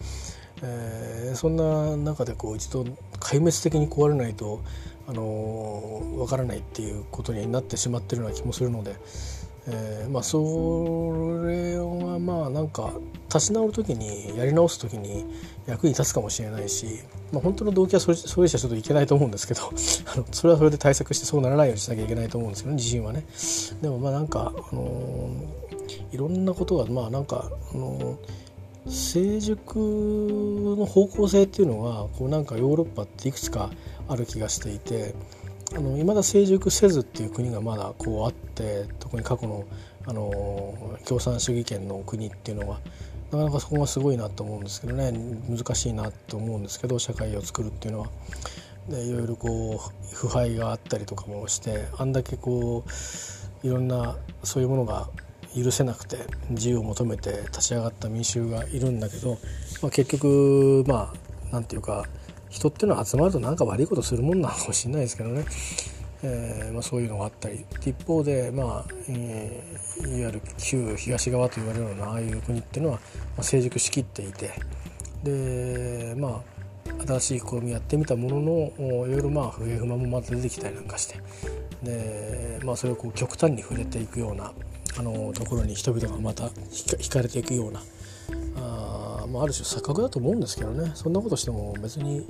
[0.62, 2.84] えー、そんな中でこう一度
[3.18, 4.60] 壊滅的に壊れないと
[5.08, 8.96] あの分からないっていうことになってしまってるような気もするので。
[9.66, 10.38] えー、まあそ
[11.46, 12.92] れはまあなんか
[13.32, 15.24] 立ち直る時にやり直す時に
[15.66, 16.86] 役に立つかもしれないし、
[17.32, 19.62] まあ、本当の動機はそれそれじゃちょっといけないと思うんですけど
[20.12, 23.24] あのそれはそれで対策してそうならないようにしなきゃいけないと思うんですけど、ね、自信はね。
[23.80, 33.70] でもまあなんか、あのー、いろんなことがまあなんか、あのー、成熟の方向性っていうのはこうなんかヨーロッパっていくつか
[34.08, 35.14] ある気がしていて。
[35.74, 39.64] あの未だ成熟せずっていう国がまだこうあって特に過去の
[40.04, 42.80] あの共産主義圏の国っていうのは
[43.30, 45.12] なかなかそこがすごいなと思うんですけどね
[45.48, 48.08] 難しいなと思うんですけど社会を作るっていうのは。
[48.88, 52.84] でいろいろこう腐敗があったりとかもしてあんだけこ
[53.62, 55.08] ういろんなそういうものが
[55.56, 56.18] 許せなくて
[56.50, 59.38] 自由を求めて立ち上がった民衆がいるんだけど、
[59.82, 61.12] まあ、結局ま
[61.50, 62.06] あなんていうか
[62.52, 65.44] 人っていうのは集まると何か悪いことするもんなのかもしれないですけどね、
[66.22, 67.64] えーまあ、そういうのがあったり。
[67.84, 73.00] 一方で、まあえー、いわゆる旧東側と言われるようなああいう国っていうのは、ま
[73.38, 74.50] あ、成熟しきっていて。
[75.24, 76.52] でまあ
[77.06, 81.20] 新しい試みやってみたもののいろいろまあ不平不満もまた出てきたりなんかして。
[81.82, 84.52] で、まあ、それをこう極端に触れていくような
[84.98, 87.82] あのところに人々がまた惹かれていくような
[88.56, 92.26] あまあ、ある種錯覚だと思うんですけどねそんなことしても別に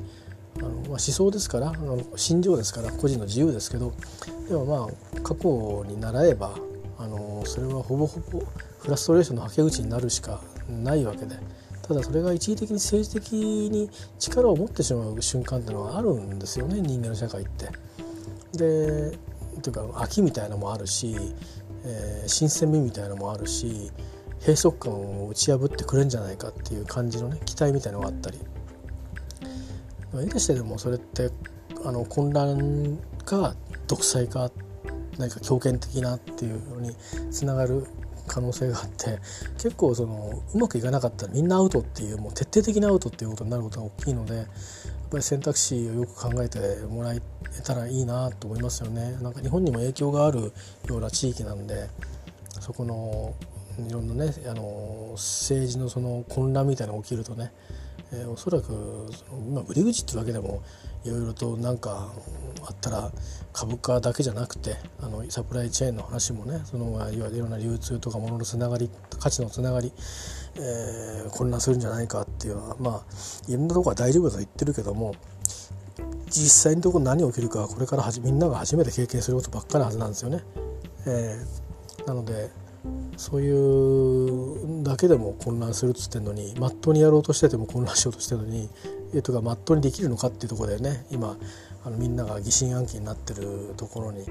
[0.59, 3.93] あの、まあ、思想ですからあの心情ですから個人の自由ですけど
[4.49, 6.55] でもまあ過去に習えば
[6.99, 8.43] あのそれはほぼほぼ
[8.79, 11.37] フラストレーションのはけ口になるしかないわけで
[11.83, 17.69] ただそれが一時的に政治的に力を持ってしまう瞬間っていうのはあるんですよね人間の社会って。
[18.53, 19.19] で
[19.63, 21.17] というか秋みたいなのもあるし、
[21.85, 23.91] えー、新鮮味みたいなのもあるし
[24.43, 28.39] 閉塞感を打ち破ってくれるんじゃないかっていう感じのね期待みたいのがあったり
[30.21, 31.31] 絵としてでもそれって
[31.85, 33.55] あの混乱か
[33.87, 34.51] 独裁か
[35.19, 36.95] 何か強権的なっていうのに
[37.31, 37.87] つながる
[38.27, 39.19] 可能性があって
[39.55, 44.47] 結構そのうまくいかなかったらみんなアウトっていうもう徹底的なアウトっていうことになることが大きいのでやっ
[45.11, 47.21] ぱり選択肢をよく考えてもらえ
[47.65, 49.17] たらいいなと思いますよね。
[49.21, 50.53] なんか日本にも影響がある
[50.89, 51.89] ような地域なんで
[52.61, 53.35] そこの
[53.79, 57.53] いろんなねあの政治のその混乱みたいなのが起きるとね、
[58.13, 60.63] えー、おそらく今売り口っていうわけでも
[61.05, 62.13] いろいろとなんか
[62.63, 63.11] あったら
[63.53, 69.93] 株価だけじゃなくてあのサプライチェーンの話もねそのいわゆるいろんな流通とか物のつながり価値のつながり、
[70.57, 73.03] えー、混乱するんじゃないかっていうのはまあ
[73.49, 75.15] いろんなとこは大丈夫だと言ってるけども
[76.27, 80.43] 実際のところ何起きるかはこれからみんなが初めて経験することばっかりはずなんですよね。
[81.07, 82.51] えー、なので
[83.16, 88.68] そういうだけでも混乱するっつってんのにまっとうにやろうとしてても混乱しようとしてるのに
[89.14, 91.37] えとかまっとうにできるのかっていうところでね今
[91.85, 94.25] あのみんなが疑心暗鬼になってるところに、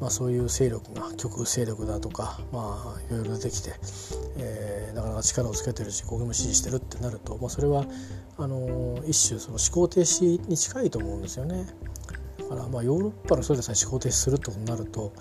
[0.00, 3.72] まあ、そういう勢力が極右勢力だとか、まあ、いろいろ出てきて、
[4.36, 7.86] えー、なかなか力をつけてるし国民も支持してるってなると、まあ、それは
[8.36, 11.66] あの一種その思考停止に近いと思うんですよね。
[12.48, 15.12] からまあヨーロッパの人でさえ思考停止するってことになると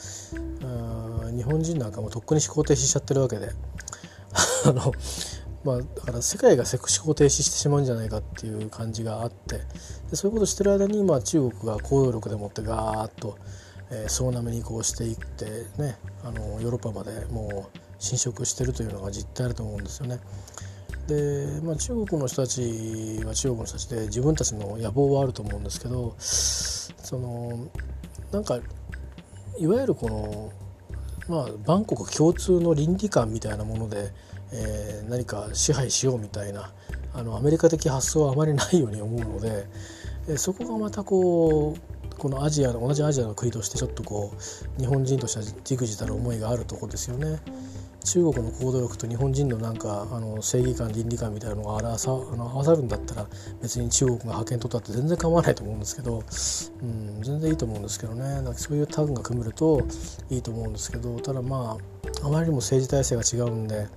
[1.36, 3.52] 日本人なんかもとっくに思考停止しちゃってるわけで
[4.66, 4.92] あの
[5.64, 9.58] まあ、だから世界がセクシーを停止してしまうんじゃないかっていう感じがあって
[10.10, 13.38] でそういうことしてる間に、まあ、中国が行動力でもってガーッと、
[13.92, 20.20] えー、総なめにこうしていってねあのヨーロッパまでもう侵食してるというのが実態あると思うんですよね。
[21.08, 27.68] で、まあ、中国の人たちは中国の人たちで自分たちの野望はあると思うんですけどその
[28.32, 28.60] なんか
[29.60, 30.52] いわゆるこの
[31.28, 34.12] まあバンコク共通の倫理観みたいなもので
[34.52, 36.72] えー、何か支配しようみたいな
[37.14, 39.66] あのアメリカ的発想はあまりないように思うので、
[40.30, 44.34] えー、そこがまたこうこのアジアの同じアジアの国としてちょっとこ
[44.78, 47.40] う日本人としてはじくじたる思いがあるとこですよね。
[48.08, 53.28] 中国の行動力と日本人のなんかあの正義感倫理観みたいなのがあさあの合わさるんだったら
[53.62, 56.24] 別に中国が覇権取ったって全然構わないと思うんですけど、
[56.82, 58.24] うん、全然いいと思うんですけどね。
[58.24, 59.86] なんかそういうタグが組めると
[60.30, 61.78] いいと思うんですけどただま
[62.24, 63.88] ああまりにも政治体制が違うんで、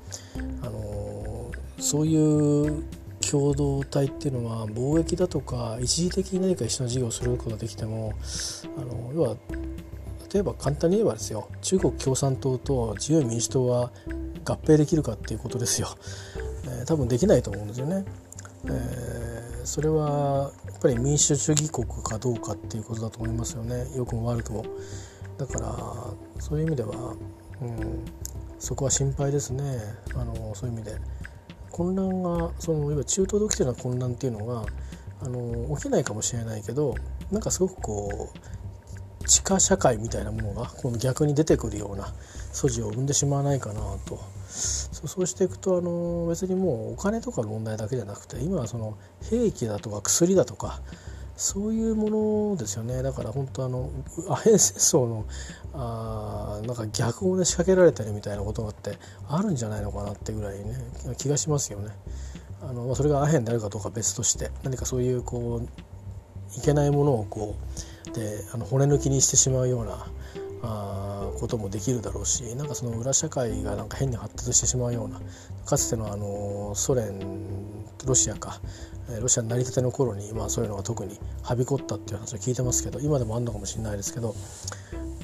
[0.62, 2.82] あのそういう
[3.30, 8.12] 共同体っていうのは貿易だとか一時的に何か一緒の事業をすることができても
[8.76, 9.36] あの要は
[10.32, 13.92] 例えば簡単に言えばですよ中国共産党と自由民主党は
[14.44, 15.88] 合併できるかっていうことですよ、
[16.64, 18.04] えー、多分できないと思うんですよね。
[18.66, 24.64] えー、それはやっぱり民主主義国かどうかっていうことだと思いますよね良くも悪くも。
[25.38, 27.14] だからそういう意味では、
[27.62, 28.04] うん、
[28.58, 29.62] そこは心配ですね
[30.14, 30.96] あのそういう意味で。
[31.70, 34.66] 混乱がその今中東で起きてるような混乱っていうのが
[35.22, 36.94] あの起きないかもしれないけど
[37.30, 38.38] なんかすごくこう
[39.30, 42.12] 地下社会みたいなものがこの逆に出てくるような
[42.52, 48.98] 素地を生んでしまわないかなとそうしていくとあの別にもうお金とかの問題だけじゃなくて今はその
[49.30, 50.80] 兵器だとか薬だとか
[51.36, 53.88] そういうものですよねだから本当あの
[54.28, 55.24] アヘン戦争の
[55.74, 60.74] あなんか逆をね仕掛けられたりみたいなことがあってあるんじゃないのかなってぐらいね
[61.18, 61.90] 気がしますよね。
[62.62, 70.06] あのそれがアヘンであるかどうか別として何かそういうこういけないものをこうであの骨抜きにしてしまうような
[70.62, 75.20] あこともできるだろうしなんかその裏社会がなんか変に発達してしまうような
[75.64, 77.18] かつてのあのソ連
[78.06, 78.60] ロシアか
[79.20, 84.34] ロシアの成り立ての頃に、まあ、そういうのが特にはびこったっていう話を聞いてますけど今でもあるのかもしれないですけど、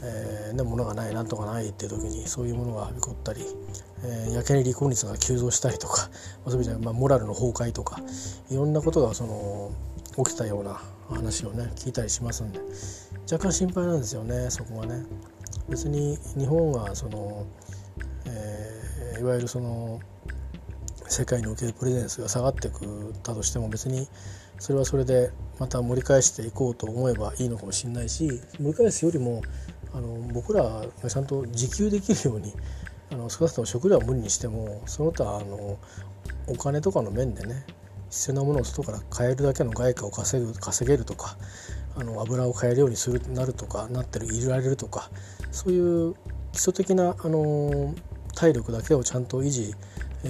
[0.03, 3.43] えー、ね、物がないなんとかないっていう時にそういうものがはびこったり、
[4.05, 6.09] えー、やけに離婚率が急増したりとか、
[6.45, 8.01] まあ、そういう意味では、まあ、モラルの崩壊とか
[8.51, 9.71] いろんなことがその
[10.25, 10.81] 起きたような
[11.15, 12.61] 話をね聞いたりしますんで
[13.31, 15.05] 若干心配なんですよねそこはね。
[15.69, 17.45] 別に日本がその、
[18.25, 20.01] えー、いわゆるその
[21.09, 24.07] 世界におけるプレゼンスが下がっていくだとしても別に
[24.59, 29.43] それはそれでまた盛り返していこうと思えばいいのかもしれないし盛り返すよりも
[29.93, 30.63] あの僕ら
[31.03, 32.53] がちゃんと自給できるように
[33.11, 35.79] あの少なくとも食料は無理にしてもその他あの
[36.49, 37.65] お金とかの面でね
[38.11, 41.37] 必要なものを外から買えるだけの外貨を稼ぐ稼げるとか
[41.97, 45.11] あの油を買えるようにするなるとかなってるいられるとか
[45.51, 46.15] そういう
[46.53, 47.95] 基礎的なあの
[48.35, 49.75] 体力だけをちゃんと維持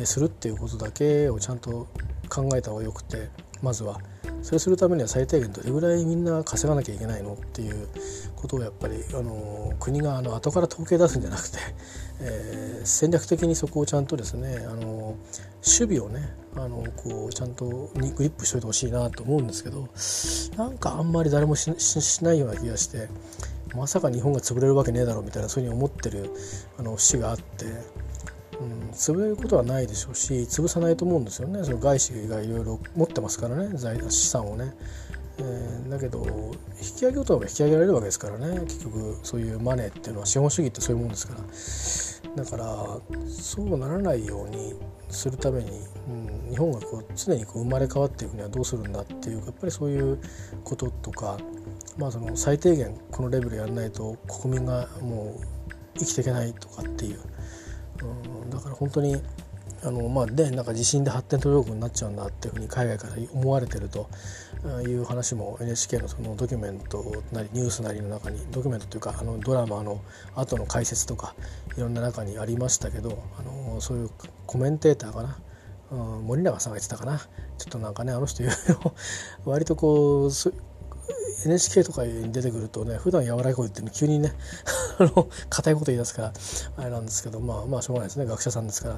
[0.04, 1.86] するっていうことだけをちゃんと
[2.28, 3.28] 考えた方がよくて
[3.62, 4.00] まずは。
[4.42, 7.88] それするためには最低限どれぐらいみんな稼がなきゃいけないのっていう
[8.36, 11.58] ことをやっぱりあの国があの後から統計出すんじゃなくて、
[12.20, 15.16] えー、戦略的にそこをちゃんとですねあの
[15.64, 19.88] 守備をねあのこうちゃんとにグリップしといてほしいなと思うんですけど
[20.56, 21.68] なんかあんまり誰もし
[22.24, 23.08] ないような気がして
[23.74, 26.30] まさか日本が潰れるわけねえだろうみたいなそういうふうに思ってる
[26.78, 27.66] あの節があって。
[28.58, 34.72] うん、潰れることはないでしょうし潰さないと思うんですよねその外資がいろいろ持ってますからね財資産をね、
[35.38, 36.24] えー、だけど
[36.80, 38.60] 引き上げようと思えば引き上げられるわけですからね。
[38.60, 41.40] 結局そういうマネーっていうのは資本主義ってそういうもんですから。
[42.36, 44.74] だからそうならないように
[45.08, 45.70] するために、
[46.08, 50.18] うん、日本がこう常にこう生まれ変わっていくにはどうするんだっていうやっぱりそういう
[50.62, 51.38] こととか、
[51.96, 55.44] まあ、その最低限このレベルやらないと国民がもう
[55.98, 57.20] 生きていけないとかっていう、
[58.02, 59.16] うん、だから本当に
[59.82, 64.08] あのまあでなんか地震で発展途上国になっちゃうんだっていうふうに海外から思われてると
[64.82, 70.00] いう話も NHK のそのドキュメントなりニュースなりの中にドキュメントというかあのドラマの
[70.34, 71.34] 後の解説とか
[71.76, 74.10] いろんな中にありましたけどあのそういう
[74.46, 75.38] コメンテーターかな、
[75.90, 77.26] うん、森永さんが言ってたかなちょ
[77.68, 78.94] っとなんかねあの人いろいろ
[79.44, 80.30] 割とこう
[81.46, 84.32] NHK とかに出てくるとね普段柔らかいこと言ってるの急にね
[84.98, 86.32] あの硬いこと言い出すから
[86.76, 88.26] あれなんですけどまあまあしょうがないですね。
[88.26, 88.94] 学者さんですから、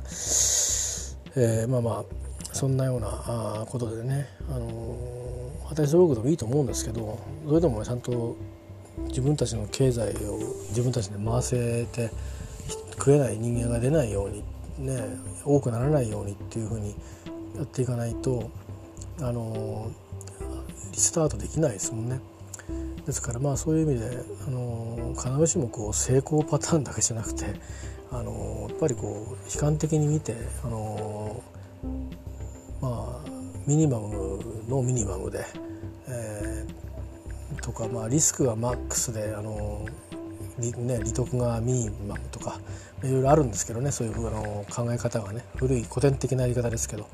[1.36, 2.04] えー、まあまあ
[2.52, 8.36] そんなようなあことでね、あのー、働きブログでもいいと思うんですけどそれでもちゃんと
[9.08, 10.38] 自分たちの経済を
[10.70, 12.10] 自分たちで回せて
[12.92, 14.42] 食えない人間が出ないように
[14.78, 15.02] ね
[15.44, 16.96] 多くならないようにっていうふうに
[17.56, 18.50] やっていかないと
[19.20, 19.90] あの
[20.92, 22.20] リスタートできないですもんね。
[23.08, 27.46] ですからまあそういう意味であの必ずしもこう成功パターンだけじゃなくて
[28.12, 31.42] あのやっぱりこう悲観的に見てあの
[32.82, 33.30] まあ
[33.66, 35.42] ミニマムのミニマムで、
[36.06, 39.86] えー、とかまあリスクがマックスであの
[40.58, 42.60] ね、利得がミニマムとか
[43.04, 47.06] いろいろあるんですけどねそういうあの考え方がね古い古典的なやり方ですけど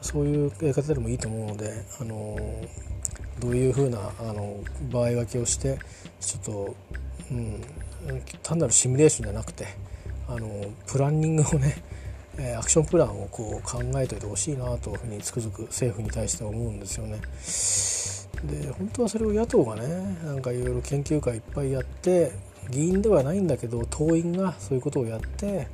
[0.00, 2.38] そういうやり方でもいいと思うのであの
[3.40, 4.56] どういうふうなあの
[4.90, 5.78] 場合分けをして
[6.20, 6.76] ちょっと、
[7.30, 7.62] うん、
[8.42, 9.66] 単なるシミュレーションじゃなくて
[10.28, 10.48] あの
[10.86, 11.82] プランニングをね
[12.56, 17.20] アクションプランをこう考えておいてほしいなというふうにつくづく政府に対しては思うんですよね。
[18.44, 22.32] で本当はそれを野党がねなんかいろいろ研究会いっぱいやって
[22.70, 25.66] 議員ではないんだけど党員がそういうことをやって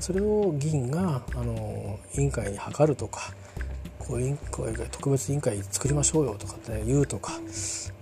[0.00, 3.32] それを議員があの委員会に諮るとか
[4.50, 7.32] こういう特別委員会作りましょうよとかって言うとか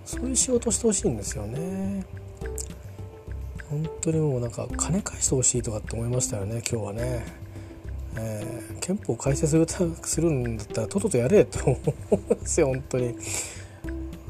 [0.05, 2.03] そういう仕事をしてほしいんですよね。
[3.69, 7.49] 本当にもうなんか金返してほしいとかって思いましたよね今日はね。
[8.17, 9.67] えー、憲法改正する
[10.03, 11.79] するんだったらとっととやれと思い
[12.29, 13.15] ますよ本当に。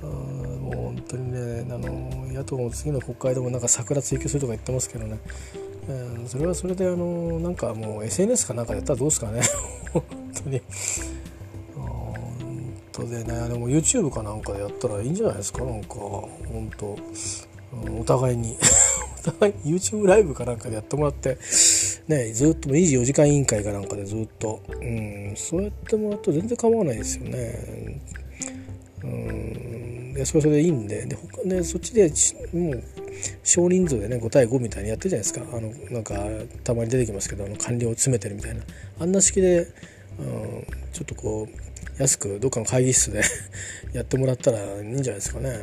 [0.03, 5.17] もう本当にねあの野党も次の国会でもなんか桜追及するとか言ってますけどね、
[5.87, 9.41] えー、それはそれであのなんかもう SNS かなんかやったらどうですかね
[9.93, 10.03] 本
[10.43, 10.61] 当に。
[12.99, 13.49] 当でね。
[13.49, 15.63] でも YouTube かなんかでやったらいいんじゃないですか？
[15.63, 16.97] なんか本当
[17.99, 18.57] お互いに
[19.27, 21.37] お互いに YouTube ライブかなんかでやってもらって
[22.07, 28.01] ねずっと24時間委員会かなんかでずっと、うん、そうやってもらうと全然構わないですよね。
[29.03, 32.11] うんでそれそれでいいんでで他ねそっちで
[32.53, 32.83] もう
[33.43, 35.41] 少人数でね5対5みたいにやってるじゃないですか。
[35.57, 36.15] あのなんか
[36.63, 38.61] たまに出てきますけどあの官僚を詰めてるみたいな。
[38.99, 39.67] あんな式で、
[40.19, 41.68] うん、ちょっとこう
[41.99, 43.21] 安くどっかの会議室で
[43.93, 45.59] やってもらったらいいんじゃないですかね。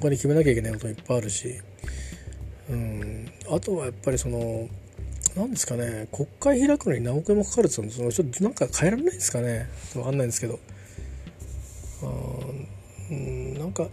[0.00, 1.54] 他に決めなきゃいけないこともいっぱいあるし、
[2.70, 4.68] うん、あとはやっぱりその
[5.36, 6.08] 何ですかね。
[6.10, 9.68] 国会開くのに何億円もかかるってそのちょっとなんか変えられないですかね。
[9.92, 10.58] 分かんないんですけど。
[13.10, 13.88] うん、なんか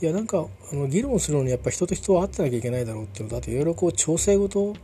[0.00, 4.74] いやなんかあの議論するのにやっぱ人と人は会ってなきゃいけないだろうっていうのとあといろいろこう調整事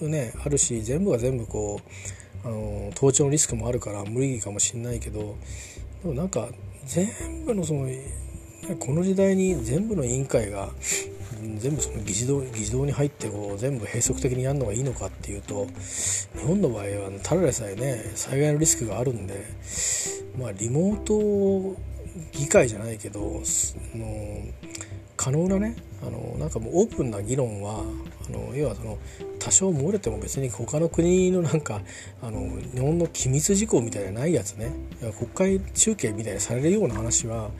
[0.00, 5.36] ねあるし全部が全部こうあの盗聴のリスクもあるから無理かもしんないけど
[6.02, 6.48] でもなんか
[6.84, 7.08] 全
[7.46, 7.86] 部のその
[8.78, 10.70] この時代に全部の委員会が
[11.58, 15.66] 全部その議事堂議事堂に入ってこう全部閉塞的にやるのがいいのかっていうと
[16.36, 19.44] 日本の場合はただでさえね災害のリスクがあるんで
[20.38, 21.80] まあリモート
[22.32, 23.42] 議会じゃないけどの
[25.16, 25.76] 可能なね
[26.06, 27.82] あのなんかもうオープンな議論は
[28.28, 28.98] あの要はその
[29.38, 31.80] 多少漏れても別に他の国のなんか
[32.22, 34.72] あの日本の機密事項みたいなないやつね
[35.18, 37.50] 国会中継みたいにされるような話は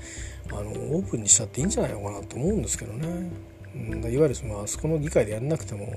[0.50, 3.30] あのオープンにしちゃっていいんじゃないのかなと思うんですけどね。
[3.74, 5.96] うん、いわゆるそのあそこの議会でやんなくても,、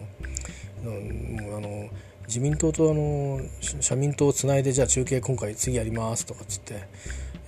[0.85, 1.89] うん、もうあの
[2.27, 3.41] 自民党とあの
[3.81, 6.87] 社民党をつないでじゃあ中継今回次やりますとかっつって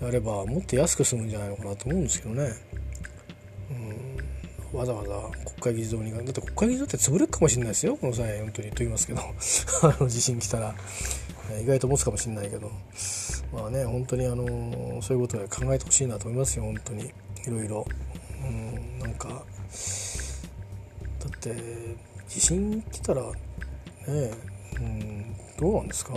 [0.01, 2.49] やればもっと安く済むんじゃないのかなと思うんですけどね。
[4.73, 7.97] わざわざ国会議事堂にだって国会議事堂って潰れるかもしれないですよ。
[7.97, 9.21] この際本当にと言いますけど。
[9.83, 10.75] あの地震来たら。
[11.61, 12.69] 意外と持つかもしれないけど。
[13.53, 16.63] まあね本当にあのそういうことで考えてほしいなと思いますよ。
[16.65, 17.05] 本当に。
[17.05, 17.85] いろいろ、
[18.43, 19.29] うん、なんか。
[19.29, 19.35] だ
[21.27, 21.55] って
[22.27, 24.31] 地震来たらね
[24.79, 26.13] うん、どうなんですか？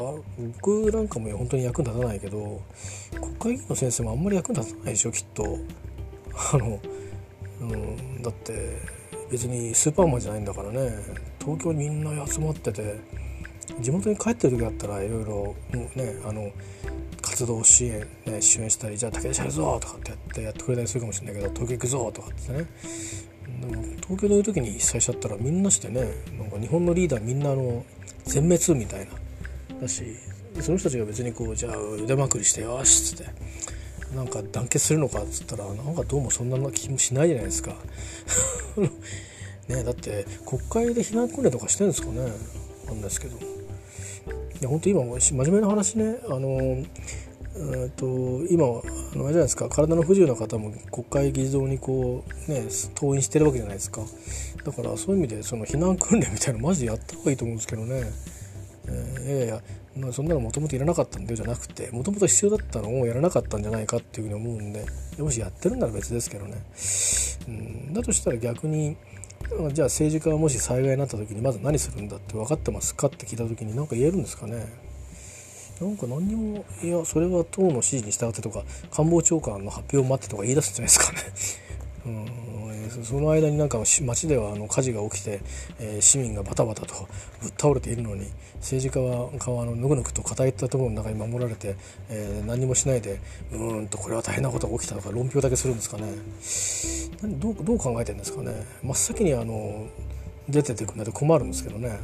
[0.57, 2.61] 僕なんかも本当に役に立たないけど
[3.13, 5.59] 国会議員の先生もあんまり役に立たないでしょきっと。
[6.53, 6.79] あの
[7.61, 8.79] うん、だって
[9.31, 10.91] 別にスーパーマンじゃないんだからね。
[11.39, 13.01] 東京にみんな集まってて
[13.81, 15.55] 地元に帰ってる時だったらいろいろ
[15.95, 16.51] ねあの
[17.23, 22.67] 活動支援、ね、支援したりじゃあ武田社やるぞとかってやってやってくれたりするかもしれないけど東京行くぞとかってね。
[23.61, 26.01] でも東京にいる時に被災しちゃったらみんなしてね
[26.39, 27.85] なんか日本のリーダーみんなあの
[28.25, 29.13] 全滅みたいな。
[29.81, 30.05] だし
[30.61, 33.33] その人たちが別にこうじゃあ腕まくりしてよしっつって
[34.15, 37.75] なんか団結するのかっつったらなんかどうもそんな気もしないじゃないですか。
[39.69, 42.33] ねだって国会で避難訓練とかしてるんですかね。
[42.87, 43.37] なんですけど。
[43.39, 43.43] い
[44.63, 46.17] や本当今真面目な話ね。
[46.29, 46.85] あの
[47.57, 48.07] えっと
[48.49, 49.69] 今あのあれじゃないですか。
[49.69, 52.65] 体の不自由な方も国会議事堂にこうね
[52.97, 54.03] 登院してるわけじゃないですか。
[54.65, 58.03] だからそういう意味でその避難訓練みたいなのマジでやった方がいいと思うんですけどね、
[58.87, 59.63] えー、いやいや
[59.97, 64.87] まあ、そんなのもともといらなかったんだよじゃなくてもともと必要だったのをやらなかったんじゃないかっていうふうに思うんで
[65.19, 66.63] もしやってるんなら別ですけどね、
[67.49, 67.51] う
[67.91, 68.97] ん、だとしたら逆に
[69.73, 74.67] じゃあ政治家がもし災害になった時にまず何するんだって分かってますかって聞いた時に何か言えるんですかね。
[75.81, 78.63] なんか何にもいやそれは党の指示に従ってとか
[78.93, 81.70] 官房長官の発表を待ってとか言い出すんじゃないですかね。
[82.07, 82.51] うん
[83.05, 85.41] その間になんか街ではあの火事が起きて、
[85.79, 86.95] えー、市民がバタバタと
[87.41, 88.27] ぶっ倒れているのに
[88.57, 91.77] 政治家は側のぬくぬくと固いったところの中に守られて、
[92.09, 93.21] えー、何もしないで
[93.53, 96.13] うんとこれは大変なことが起きたとか論評だけするんですかね。
[97.39, 98.67] どうどう考えてるんですかね。
[98.83, 99.87] 真っ先にあの
[100.49, 101.99] 出ててくれないと困るんですけどね。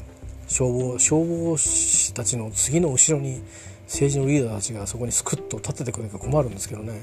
[0.48, 3.42] 消防消防士たちの次の後ろに
[3.86, 7.02] 政治のリーダーたちがそこにスクッと立ててくれるか困るんですけどね。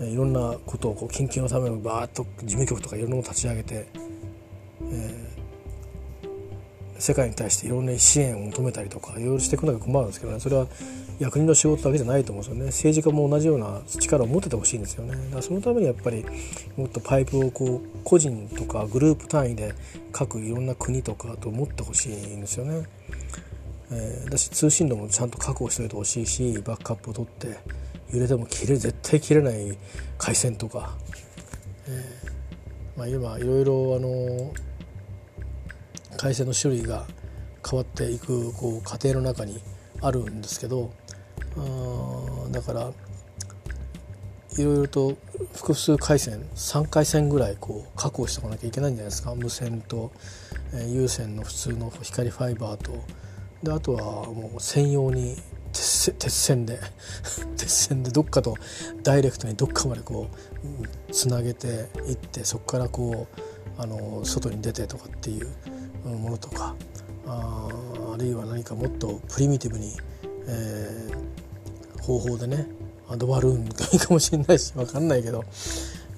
[0.00, 3.88] いろんなことをこう緊急のためのバーッと事務局とかいろんなものを立ち上げて、
[4.82, 10.40] えー、世界に対していろんな支援を求めたりとかいろいろしていくのが困るんですけどね。
[10.40, 10.66] それは
[11.18, 12.66] 役人の仕事だけじゃないと思うんですよね。
[12.66, 15.16] 政治家も同じような力を持っててほしいんですよね。
[15.16, 16.24] だからそのためにやっぱり
[16.76, 19.74] もっとパイプをこう個人とかグループ単位で
[20.12, 22.84] 各いろんな国とかと持ってほしいんですよね、
[23.90, 27.58] えー、だし通信路もちゃんと確保しておいてほしいしバックアップを取って
[28.12, 29.76] 揺れても切れ絶対切れない
[30.16, 30.96] 回線とか、
[31.86, 34.52] えーまあ、今いろいろあの
[36.16, 37.06] 回線の種類が
[37.68, 39.60] 変わっていくこう過程の中に
[40.00, 40.92] あるんですけど
[42.50, 42.92] だから
[44.56, 45.16] いろいろと
[45.54, 50.10] 複数回線3回線ぐらいこう確保しておかなきゃいけないんじゃないですか無線と、
[50.74, 53.04] えー、有線の普通の光ファイバーと
[53.62, 55.36] であとはもう専用に
[55.72, 56.80] 鉄線で
[57.56, 58.56] 鉄線でどっかと
[59.02, 60.28] ダイレクトにどっかまでこ
[61.08, 65.48] うつなげていってそこからこうあの外に出てとかっていう
[66.08, 66.74] ものとか
[67.26, 67.68] あ
[68.14, 69.96] あるいは何かもっとプリミティブに、
[70.46, 72.66] えー、方法でね
[73.08, 75.44] アドバルーンがいいかもしれないし分かんないけど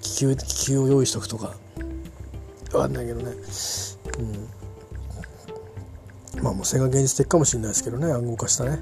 [0.00, 1.56] 気球気球を用意しとくとか
[2.70, 3.32] 分かんないけどね、
[6.36, 8.80] うん、まあもうそれが現実的かもしれないですけどね暗号化したね。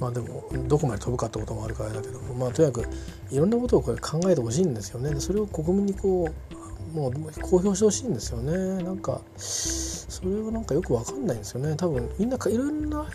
[0.00, 2.88] まあでもどこまで飛ぶかってこともあるからだけどまあとにかく
[3.30, 5.20] いろんなことをこれ考えてほしいんですよね。
[5.20, 7.12] それを国民にこうもう
[7.42, 8.82] 公表してほしいんですよね。
[8.82, 11.76] なんかそれはなんかよく分かんないんですよね。
[11.76, 13.06] 多分みんないろんな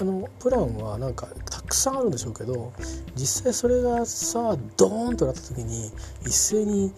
[0.00, 2.72] あのプランはなんかたくさんあるんでしょうけど
[3.16, 5.90] 実際それがさドーンとなった時に
[6.24, 6.92] 一斉に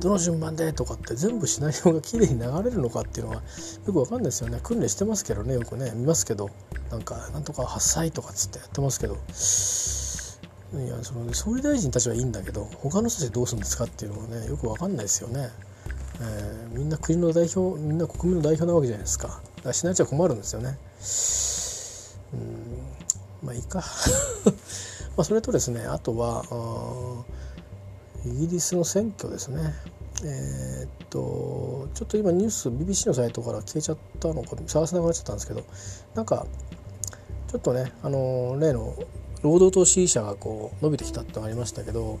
[0.00, 3.42] どの順番でとかって全部シナリオが綺麗に流れるのかっていうのはよ
[3.84, 6.50] く分かんないですよね訓練してますけどねよくね見ますけど
[6.90, 15.48] なんかなんとか8歳とかっつってやってますけどいやその総理大臣たちはいいんだけど他の人たちどうするんですかっていうのはねよく分かんないですよね。
[16.20, 19.28] えー、みんな国の代表みんな国民の代表なわけじゃないですか。
[19.28, 20.78] だからしないちゃ困るんですよね。
[22.34, 23.82] うんまあいいか
[25.16, 27.24] まあそれとですねあとはあ
[28.26, 29.74] イギリスの選挙ですね。
[30.24, 35.62] えー、っとちょっと今ニュース BBC のサイトから消えちゃったのか探せなくなっちゃったんですけど
[36.16, 36.44] なんか
[37.48, 38.96] ちょっとねあの例の
[39.42, 42.18] 労働党支持者がこう伸びてきたってのがありましたけど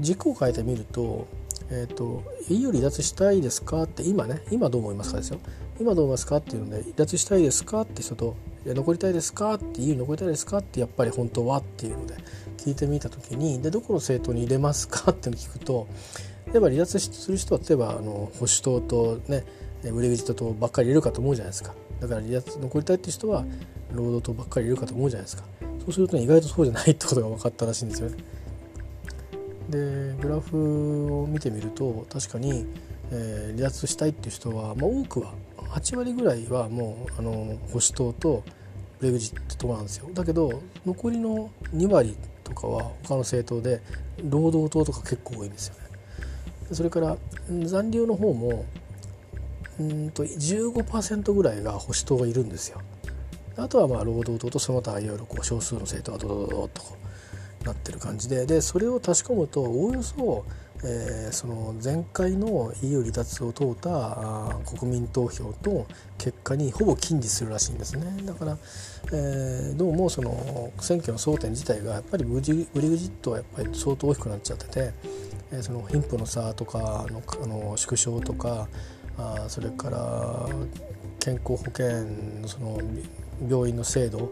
[0.00, 1.26] 軸を変えてみると
[1.68, 5.38] 「えーと、EU 離脱したいですか?」って今ね今どう思いますかですよ
[5.78, 8.34] 今どう思いますかっていうので「離脱したいですか?」って人と
[8.64, 12.14] 「残りたいですか?」って EU 残りたいですかってやっぱり本当はっていうので
[12.56, 15.86] 聞いてみた時にでどこの政党に入れますかっての聞くと
[16.46, 19.44] 例えば離脱する人は例えばあの保守党とね
[19.82, 21.74] ブレグジット党ばっかりいるかと思うじゃないですか。
[22.00, 23.44] だから離脱残りたいって人は
[23.92, 25.44] 労働党ばっかりいるかと思うじゃないですか。
[25.80, 28.16] そうすると、ね、意外とそうじゃないってことが分かったらしいんですよね。
[29.70, 32.66] でグラフを見てみると確かに、
[33.10, 38.44] えー、離脱したいっていう人は、まあ、多くは8割ぐらいはもうあの保守党と
[39.00, 40.08] ブレグジット党なんですよ。
[40.12, 42.16] だけど残りの2割
[42.46, 43.80] とかは他の政党で
[44.22, 45.80] 労働党とか結構多いんですよね。
[46.72, 47.16] それから
[47.64, 48.64] 残留の方も
[49.78, 52.80] うんと15%ぐらいが保守党がいるんですよ。
[53.56, 56.82] あとはまあ労働党とその他いろいろこう少数の政党がドドドドッと
[57.64, 60.44] なってる感じででそれを確かむとおおよそ
[60.84, 65.86] えー、その前回の EU 離脱を問うた国民投票と
[66.18, 68.22] 結果にほぼ近似するらしいんですね。
[68.24, 68.58] だから、
[69.12, 74.92] えー、どうもその選挙の争点自体がやっぱりブリブリグジットはやっぱり相当大きくなっちゃってて、
[75.52, 78.68] えー、その貧富の差とかのあの縮小とか
[79.18, 80.46] あそれから
[81.20, 82.06] 健康保険
[82.46, 82.78] その
[83.48, 84.30] 病院の制度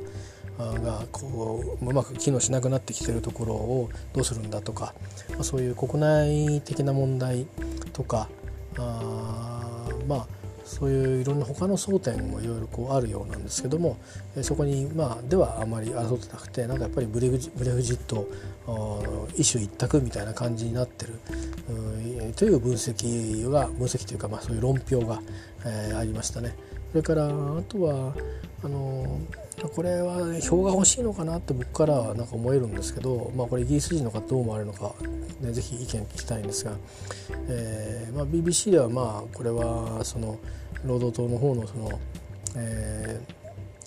[0.59, 4.95] がこううまく機能しなくなってきてるところをどうするんだとか、
[5.31, 7.47] まあ、そういう国内的な問題
[7.93, 8.29] とか
[8.79, 10.27] あまあ
[10.65, 13.99] そういういろんな他の争点もいろいろこうあるようなんですけども
[14.43, 18.29] そこにまあではあまり争ってなくてなんかやっぱりブレグジブレグジット
[19.37, 21.21] 一種一択みたいな感じになってる
[22.37, 25.21] という分析が分析というかまあそういう論評が、
[25.67, 26.57] えー、ありましたね。
[26.95, 27.29] それからあ
[27.69, 28.15] とは
[28.63, 29.21] あの
[29.75, 34.95] これは票が欲しいのかなって僕からはなんか思えるんですけど、まあ、これイギリス人の方どう思われるのか、
[35.41, 36.77] ね、ぜひ意見聞きたいんですが、
[37.49, 40.39] えーまあ、BBC ではまあこれはその
[40.85, 41.99] 労働党の方のその、
[42.55, 43.21] え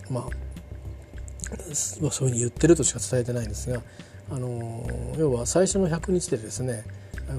[0.10, 3.82] ー、まあそういうふうに言ってるとしか伝えてないんですが、
[4.30, 4.86] あの
[5.18, 6.84] 要は最初の100日でですね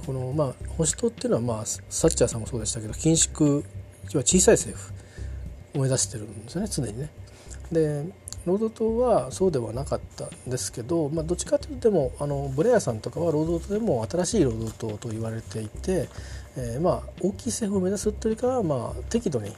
[0.06, 3.62] このまあ保守党っていうのはまあサッチャーさんもそうでしたけど緊縮
[4.14, 4.97] は小さい政府
[5.74, 7.10] を目指してるんですよね常にね。
[7.72, 8.04] で
[8.46, 16.08] 労働党はそうではなかったんですけど、まあ、どっちかというとでもあのブレアさんとかは労働党でも新しい労働党と言われていて、
[16.56, 19.52] えー、まあ大きい政府を目指すというかは、まあ、適度に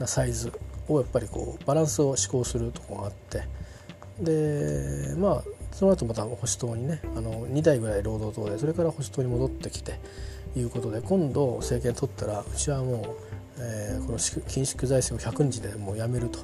[0.00, 0.52] なサイズ
[0.88, 3.44] をやっぱりこうバランスを施行するとこがあって
[4.20, 9.98] でまあその後また保守党にねあの2代ぐらい労働党でそれから保守党に戻ってきて
[10.56, 16.40] いうことで今度政権取ったらうちはもう、えー、この緊縮財政を100日でもうやめると。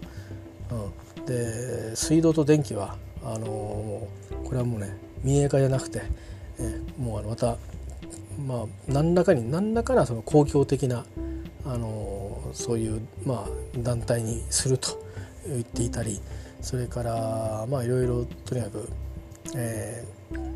[1.17, 6.03] うん、で水道と電気はあのもうこれはもうね民営化じゃなくて、
[6.59, 7.57] えー、もうあのまた
[8.47, 11.05] まあ何らかに何らかのその公共的な
[11.65, 13.49] あのそういうまあ
[13.79, 15.03] 団体にすると
[15.47, 16.21] 言っていたり
[16.61, 18.89] それからまあいろいろとにかく、
[19.57, 20.51] えー、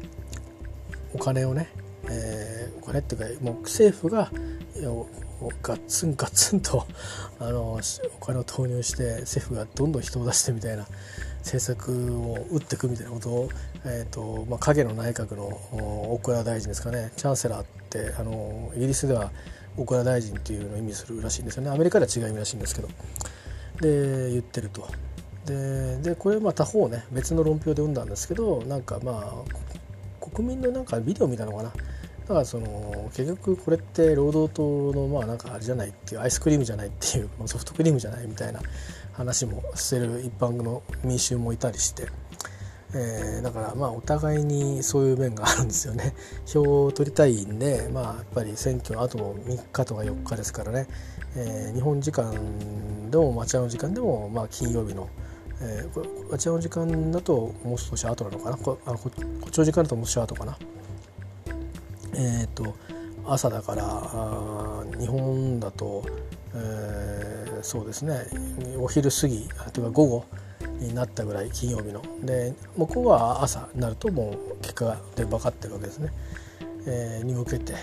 [1.15, 1.69] お金をね、
[2.09, 4.31] えー、お金っていうかもう政府が
[5.63, 6.87] ガッツンガツンと
[7.39, 7.81] あの
[8.21, 10.87] お金を投入して政府がどんどん人を出してみたいな
[11.39, 13.49] 政策を打っていくみたいなことを、
[13.85, 15.45] えーとまあ、影の内閣の
[16.15, 19.31] 大蔵大臣ですかねチャンセラーってあのイギリスでは
[19.77, 21.71] 大蔵大臣っていうのを意味するらしいんですよね。
[21.71, 22.89] アメリカでは違いらしいんですけど。
[23.81, 24.89] で言ってると。
[25.47, 31.73] ででこれまあ他方ね別の論評で読んだんですけどなんかまあ国民のなんかビデオ見たのかな。
[32.27, 38.61] だからその結局これって労働党のまあなんかあれじゃないっていうアイスクリームじゃないっていうソフトクリームじゃないみたいな
[39.13, 42.09] 話もしてる一般の民衆もいたりして、
[42.95, 46.15] えー、だからまあお互いにそういう面があるんですよね。
[46.47, 50.87] 票を取りたいんでまあやっぱり選挙あと3日とか4日ですからね、
[51.37, 55.09] えー、日本時間でも町屋の時間でもまあ金曜日の
[55.61, 58.57] えー、町屋の時間だともう少し後なのかな？
[58.57, 59.09] こあこ
[59.47, 60.59] っちの時間だともう少し後かな？
[62.17, 62.75] えーと、
[63.27, 66.05] 朝だから日本だと、
[66.55, 68.27] えー、そうですね
[68.79, 70.25] お昼過ぎというか午後
[70.79, 72.03] になったぐらい金曜日の。
[72.23, 76.13] で向こうは朝になるともう結果で分かってるわけですね、
[76.87, 77.75] えー、に向けて、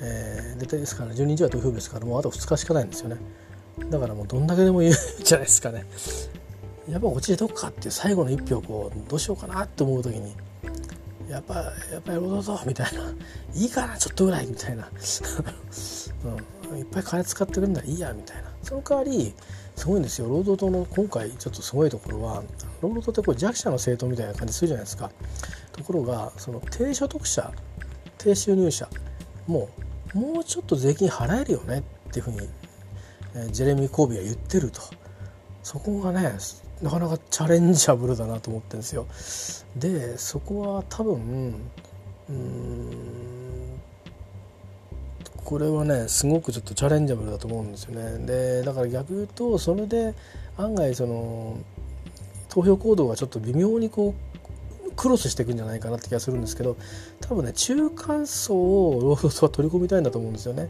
[0.00, 3.16] えー、でですから12日は投票日ですからもうあと2日しかないんですよね。
[3.90, 5.86] だからもうどんだけでも言うじゃないですかね。
[6.90, 10.34] やっぱ落ちでどっかっていう最後の1票こうどうしようかなって思う時に
[11.28, 13.02] やっぱやっぱり労働党みたいな。
[13.54, 14.88] いいかなちょっとぐらいみたいな、
[16.70, 18.52] うん、いっぱい金使ってるんだらいいやみたいな。
[18.62, 19.34] その代わり
[19.76, 20.28] すごいんですよ。
[20.28, 22.42] 労働党の今回ちょっとすごいところは
[22.80, 25.10] 労働党ってこれ弱者の政党みたいな感じするじゃないですか。
[25.72, 27.52] ところがその低所得者
[28.16, 28.88] 低収入者
[29.46, 29.68] も
[30.14, 32.48] うもうちょっと税金払えるよねっていうふうに、
[33.34, 34.80] えジェレミー・コービーは言ってると。
[35.62, 36.34] そこがね
[36.82, 39.06] なかなかチャレンジャブルだなと思ってるんですよ。
[39.76, 41.54] でそこは多分
[42.30, 43.80] うん
[45.44, 48.26] これはねすごくちょっとチャレンジャブルだと思うんですよね。
[48.26, 50.14] でだから逆言うとそれで
[50.56, 51.58] 案外その
[52.48, 54.14] 投票行動がちょっと微妙にこ
[54.86, 56.76] うクロスしていくんじゃないかなって気がするんですけど
[57.20, 60.68] 多分ね中間層を労働党は取り込みたいんだと思うんですよね。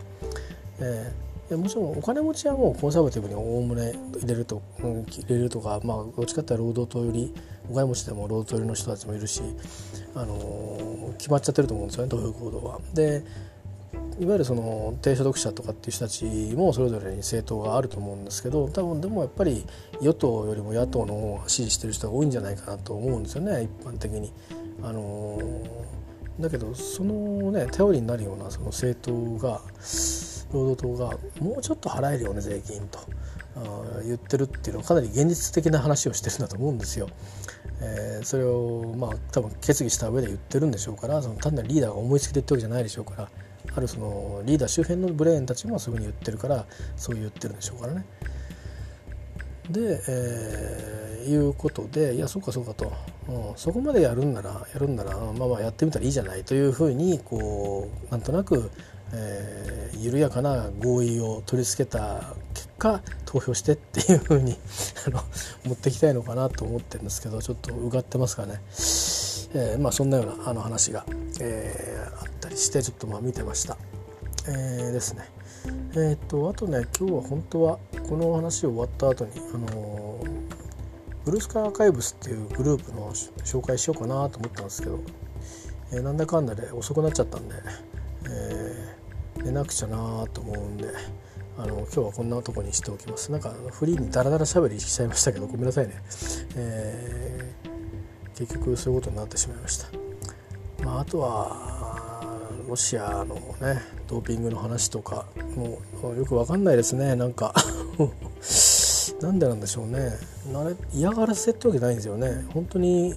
[0.81, 1.13] え
[1.57, 7.35] もちろんお金持ちはもうコンサバティブにおおむね入れると、うん、入れるとか、まあ、どっちかっていうと労働党より
[7.71, 9.43] お金持ちでも労働党寄りの人たちもいるし、
[10.15, 12.81] あのー、決まっちゃってると思うんですよね投票行動は。
[12.93, 13.25] で
[14.21, 19.65] いわゆるその低所得者とかっていう人たちもそれぞれに政党があると思うんですけど多分でもやっぱり
[20.01, 24.33] 与党よりも野党の方が支持してる人が多いんじゃないかなと思うんですよね一般的に。
[24.83, 25.88] あのー
[26.41, 29.61] だけどそのね頼りになるようなその政党が
[30.53, 33.01] 労働党がもうちょっと払えるよね税金と
[34.05, 37.09] 言ってるっていうのはかなり現実的な話をしてるんだと思うんですよ。
[37.81, 43.29] えー、それをまあ多分決議した上で言ってるんでしょうからその単なるリーダーが思いつきで言ってるわけじゃないでしょうから
[43.77, 46.67] あるそのリーダー周辺のブレーンたちもそういうふうに言ってるから
[46.97, 48.05] そう言ってるんでしょうからね。
[49.71, 52.93] で、えー、いうことでいやそうかそうかと、
[53.29, 58.71] うん、そこまでやるんならやるんならまあまあやってみたらいいじゃないというふうにこうなんとなく、
[59.13, 64.57] えー、緩やかな合意を取り付けた結果投票してっていうふうに
[65.07, 65.21] あの
[65.65, 68.61] 持ってきたいのかなと思ってるんですけどちょっとうがってますかね、
[69.55, 71.05] えー、まあそんなようなあの話が、
[71.41, 73.77] えー、あったりしてちょっとまあ見てました。
[74.47, 75.29] えー、ですね。
[75.95, 80.21] えっ、とあとね今日は本当はこの話終わった後にあの
[81.29, 84.99] ブルースカーアーカイブスっていうグループの紹介しようかなと思ったんですけど、
[85.93, 87.55] えー、なんだかんだで遅くなっちゃったんで、
[88.31, 90.89] えー、寝なくちゃなと思うんで
[91.59, 93.31] あの今日はこんなとこにしておきます。
[93.31, 96.03] なんかフリーにダラダラしゃべりしちゃいましたけどごめんなさいね、
[96.57, 99.89] えー、結局そういうことになってしまいました、
[100.83, 105.79] まあ、あとはロシアのねドーピングの話とかも
[106.11, 107.17] うよく分かんないですね。
[107.17, 107.55] なんか
[109.21, 110.11] なんでなんでしょうね。
[110.93, 112.45] 嫌がらせってわけないんですよね。
[112.55, 113.15] 本当に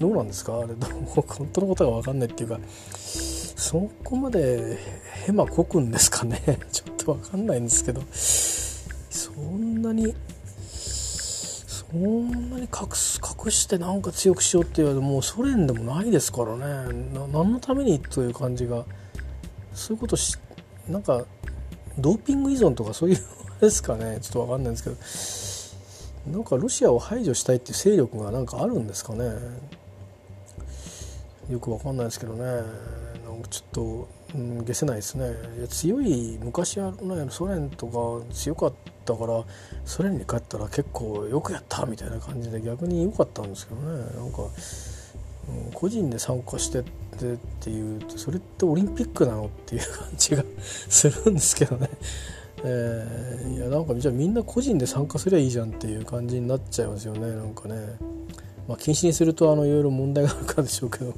[0.00, 0.58] どうなんですか？
[0.58, 4.78] あれどう本当のことが分かんないっていうかそこまで
[5.26, 6.42] ヘマこくんですかね？
[6.72, 8.02] ちょっと分かんないんですけど。
[8.10, 10.14] そんなに
[10.66, 16.92] そんなに隠す隠してなんか強くしようって言われてもうソ連でもないですからね。
[17.32, 18.84] 何のためにという感じが
[19.72, 20.36] そういうことし
[20.88, 21.24] なんか
[21.98, 23.18] ドーピング依存とかそういう
[23.64, 24.18] ですかね。
[24.20, 25.76] ちょっと分かんないんです
[26.26, 26.36] けど。
[26.36, 29.24] なんかロシアを排除したいっていう勢力がなんかあるんですかね。
[31.50, 32.44] よく分かんないですけどね。
[32.44, 35.32] なんかちょっと、うん、消せないですね。
[35.58, 38.72] いや強い昔はねソ連とか強かっ
[39.04, 39.44] たから
[39.84, 43.86] ソ連に帰ったら結構よくやったみたいな感じで逆に良かったんですけどね。
[44.16, 44.42] なんか、
[45.48, 50.42] うん、個人で参加してってっていうそれってオリンピックなのっていう感じが
[50.88, 51.90] するんですけどね。
[52.66, 57.30] えー、いやなんかじゃあみんな個人で参加すりゃいいじゃんっていう感じになっちゃいますよね。
[57.30, 57.76] なんかね、
[58.66, 61.14] まあ、禁止にするとあのいろいろ問題があるからでしょうけど。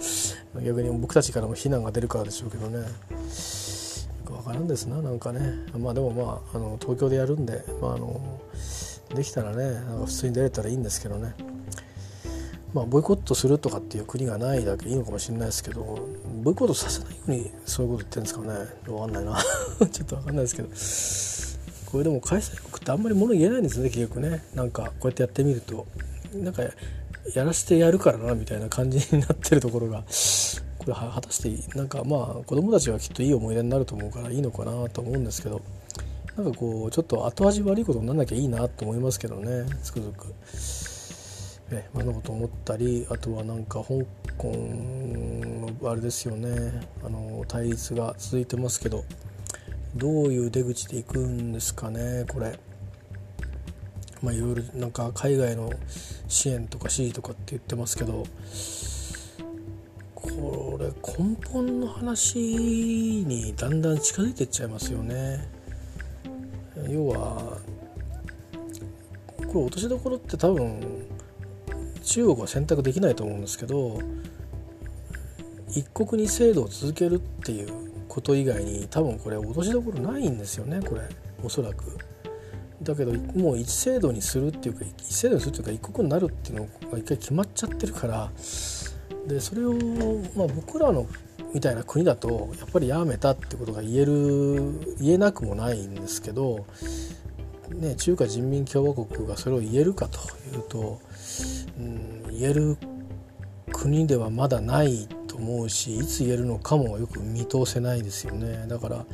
[0.64, 2.78] 逆に僕たちからも非難が出るからでしょうけどね。
[2.78, 2.84] よ
[4.24, 5.40] く分からんですななんかね。
[5.76, 8.40] まあでもまああの東京でやるんで、まあ、あの
[9.14, 11.34] できたらねなんか普通に出れたらいいんですけどね。
[12.74, 15.98] まあ、ボイコットするとかっていう国がないだけいいのかもしれないですけど
[16.42, 18.48] ボイコットさせないようにそういうこと言ってるんですかね。
[18.84, 19.42] 分かんないな。
[19.90, 21.90] ちょっと分かんないですけど。
[21.90, 24.44] これでも開催国ってあんまり物言えないんですね結局ね。
[24.54, 25.86] なんかこうやってやってみると。
[26.34, 26.62] なんか
[27.34, 30.04] やらせてやるからなみたいな感じになってるところが。
[30.78, 35.62] これ果たしてなんかまあ子供たちはきっといい思い出になると思うからいいのかなと思うんですけど。
[36.36, 39.66] なんかこうちょっと後味悪いことにならなきゃいいなと思いますけどね。
[39.82, 40.26] つくづく。
[41.70, 44.04] ね、そんなこと思ったりあとはなんか香
[44.38, 44.48] 港
[45.82, 46.48] のあれですよね
[47.04, 49.04] あの対立が続いてますけど
[49.94, 52.58] どういう出口でいくんですかねこれ。
[54.20, 55.70] まあ、いろいろなんか海外の
[56.26, 58.24] 支援とか支持とかって言ってますけど
[60.12, 65.48] これ根本の話にだんだん近づいていっちゃいますよね。
[66.88, 67.58] 要は
[69.36, 71.06] これ落としどころって多分
[72.08, 74.00] 中国は選択できないと思うんですけど
[75.68, 81.02] 一国に制度を続けるっていうこと以外に多分これ落としどころないんですよねこれ
[81.42, 81.98] おそらく。
[82.82, 88.30] だけどもう一制度にするっていうか一制度にするっていうか一国になるっていうのが一回決まっちゃってるから
[89.26, 89.74] でそれを、
[90.36, 91.06] まあ、僕らの
[91.52, 96.66] みたいな国だとやっぱりやめたってことが言える言えなくもないんですけど、
[97.70, 100.18] ね、中華人民共和国がそれを言えるかと
[100.54, 101.00] いうと、
[102.38, 102.76] 言える
[103.72, 108.66] 国ではまだないと思うしいつ言えるのかもよく見通せないですよね。
[108.68, 109.04] だから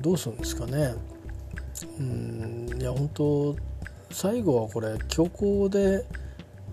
[0.00, 0.94] どうするんですかね。
[1.98, 3.56] うんいや本当
[4.10, 6.06] 最後はこれ強行で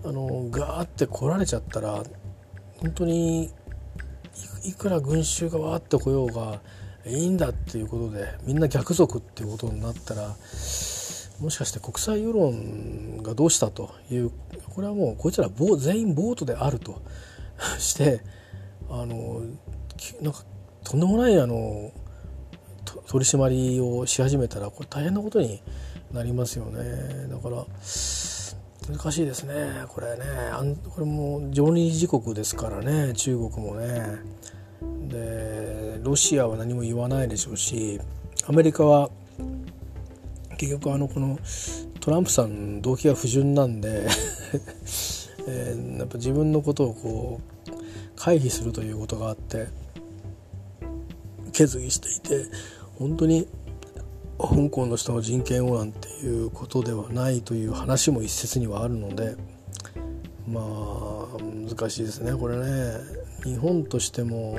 [0.04, 2.02] あのガーって来られちゃったら
[2.80, 3.50] 本当に
[4.64, 6.60] いくら群衆がわーって来ようが
[7.04, 10.34] いいんだっていうことでみんな逆賊っていうことになったら
[11.42, 14.30] もしかして国際世論がどうしたという
[14.74, 17.02] これはもうこいつら全員ボートであると。
[17.78, 18.20] して
[18.88, 19.42] あの
[20.20, 20.44] なんか
[20.84, 21.92] とんでもないあの
[23.06, 25.62] 取り締まりをし始めたらこれ大変なことに
[26.12, 27.28] なりますよね。
[27.28, 27.64] だから
[28.88, 30.24] 難しいですねこれね。
[30.90, 34.18] これも常任時国ですからね中国もね。
[35.08, 38.00] でロシアは何も言わないでしょうし
[38.48, 39.10] アメリカは
[40.62, 41.40] 結局あのこの
[41.98, 44.06] トランプさん動機が不純なんで
[45.48, 47.70] えー、やっぱ自分のことをこう
[48.14, 49.66] 回避するということがあって
[51.52, 52.46] 決議していて
[52.96, 53.48] 本当に
[54.38, 59.34] 香港の人の人権をなんていうことではないという話も一説にはあるので
[60.46, 62.98] まあ難しいですねこれね。
[63.42, 64.58] 日本としても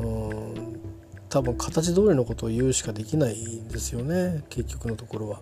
[0.00, 0.91] うん
[1.32, 5.40] 多分形通りのことを言うしかできないんですよね結局のところは。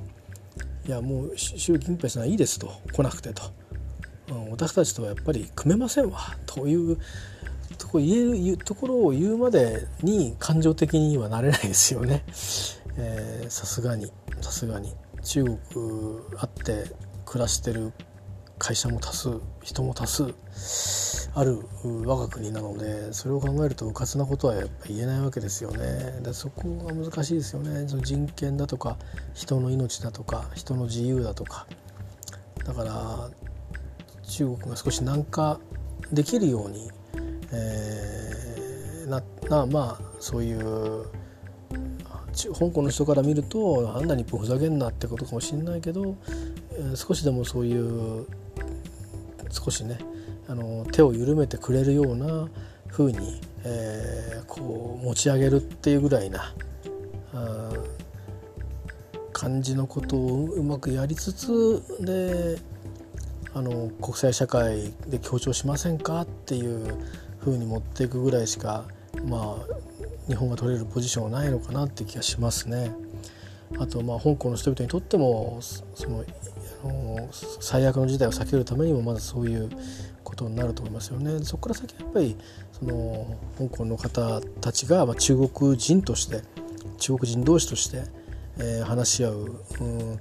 [0.86, 3.43] いやもう習近平さんいいですと来なくてと、
[4.30, 6.97] うん、私たちとはやっぱり組めませんわという
[7.76, 12.24] とこ言えるところを言うまでに感情的にはなれないですよね。
[13.49, 15.59] さすがにさすがに中国
[16.38, 16.84] あって
[17.24, 17.93] 暮らしてる
[18.61, 20.34] 会社も多数人も多数
[21.34, 26.20] ある我が国なのでそれを考えるとうかつなことはやっぱ言えないわけですよね。
[26.22, 27.88] でそこが難しいですよね。
[27.88, 28.98] その人権だとか
[29.32, 31.66] 人の命だとか人の自由だとか。
[32.64, 33.30] だから
[34.28, 35.58] 中国が少し軟化
[36.12, 36.90] できるように、
[37.52, 41.06] えー、ななまあそういう
[42.58, 46.16] 香港の人から見るとあんな日本ふざけんなってことかもしれないけど、
[46.72, 48.26] えー、少しでもそういう
[49.51, 49.98] 少しね
[50.48, 52.48] あの手を緩めてくれるような
[52.88, 56.53] 風に、えー、こう持ち上げるっていうぐらいな
[59.40, 62.59] 感じのことをうまくやりつつで
[63.55, 66.94] あの国際社会で協調しませんかっていう
[67.40, 68.84] 風に持っていくぐらいしか
[69.24, 69.74] まあ
[70.28, 72.92] 日本が取れるポジションはないのかなって気がしますね。
[73.78, 76.24] あとまあ香港の人々にとってもその
[76.88, 79.70] の最悪の事態を避けるためにもまだそういう
[80.24, 81.44] ことになると思いますよね。
[81.44, 82.36] そこから先やっぱり
[82.72, 86.42] その香港の方たちが、まあ、中国人として
[86.98, 88.04] 中国人同士として、
[88.58, 90.20] えー、話し合う、うん、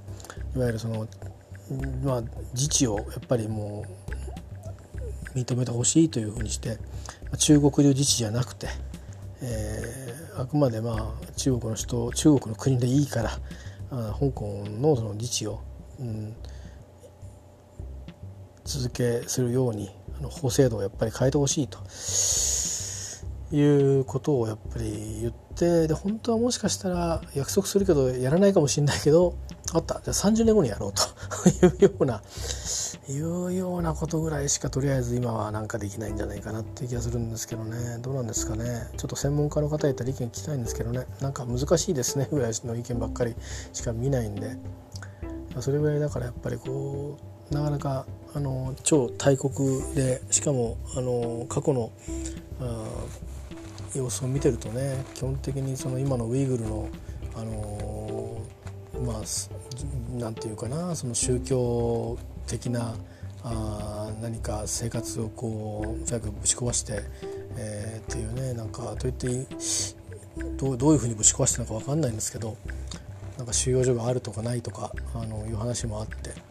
[0.56, 1.06] いわゆるその、
[2.04, 2.22] まあ、
[2.54, 3.84] 自治をやっぱりも
[5.34, 6.78] う認めてほしいというふうにして
[7.38, 8.68] 中国流自治じゃなくて、
[9.42, 13.30] えー、あくまでまあ中国の人中国の国でいいから
[13.92, 15.60] あ香港のその自治を、
[16.00, 16.34] うん、
[18.70, 21.78] 続けするようにあの法制度をやっぱり変えてほしいと。
[23.52, 29.34] いうことをやっぱり言ってで本当はもしかしたら約束するけどやらないかもしれないけど
[29.72, 30.00] あった。
[30.04, 31.02] じゃあ30年後にやろうと。
[31.66, 32.22] いうような
[33.08, 37.98] いうようなことぐらいしかとりあえず今はなんかできないんじゃないかなっていう気がするんですけどね。
[38.00, 38.88] どうなんですかね。
[38.96, 41.06] ちょっと専門家の方やったら意見聞きたいんですけどね。
[41.20, 42.28] なんか難しいですね。
[42.30, 43.34] ぐらいの意見ばっかり
[43.72, 44.56] しか見ないんで。
[45.58, 47.18] それぐらいだからやっぱりこ
[47.50, 51.90] うなかなかあの超大国でしかもあの過去の
[53.94, 56.88] 様子を見てるとね基本的にその今のウイグルの
[57.34, 58.42] あの
[59.04, 62.94] まあなんていうかなその宗教的な
[63.42, 67.02] あ何か生活をこう早くぶち壊して、
[67.56, 69.46] えー、っていうねなんかといって
[70.56, 72.56] どうどういうふうにぶち壊してるのか分かんないんですけど
[73.38, 76.49] なんか収容所があるとかないとかあのいう話もあって。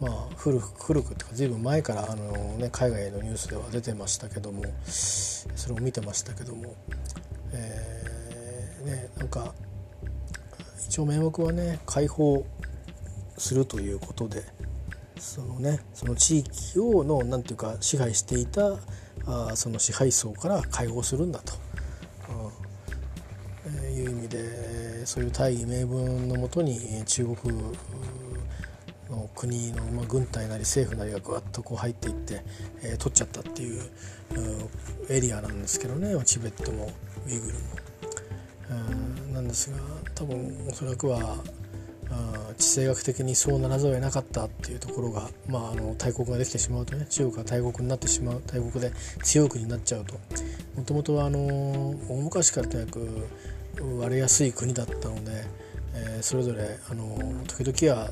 [0.00, 6.74] まあ、古く古くっていうか随分前からあの、ね、海外のニュースでは出てましたけどもそれを見てましたけども、
[7.52, 9.54] えーね、なんか
[10.88, 12.46] 一応名目はね解放
[13.36, 14.44] するということで
[15.18, 18.78] そのねその地域をの何ていうか支配していた
[19.26, 21.52] あその支配層から解放するんだと、
[22.30, 23.82] うん。
[23.82, 27.36] えー、いう意味でそういう大義名分のもとに中国
[29.34, 32.42] 国の、まあ、軍隊なり政府なりがぐわっとこう入っていって、
[32.82, 36.92] えー、取っちゃったっていう、う、エリアなんですけどねチベットも
[37.26, 37.60] ウイグルも。
[38.70, 39.78] うん、なんですが
[40.14, 41.42] 多分おそらくは
[42.56, 48.92] 地政学的にそうならざるを得なかったっていうところが、まあ、あの大国ができてしまうとね中国が大国になってしまう大国で
[49.22, 50.14] 強い国になっちゃうと
[50.76, 53.26] もともとはあの大昔からとにかく
[53.98, 55.44] 割れやすい国だったので、
[55.94, 58.10] えー、それぞれあの時々は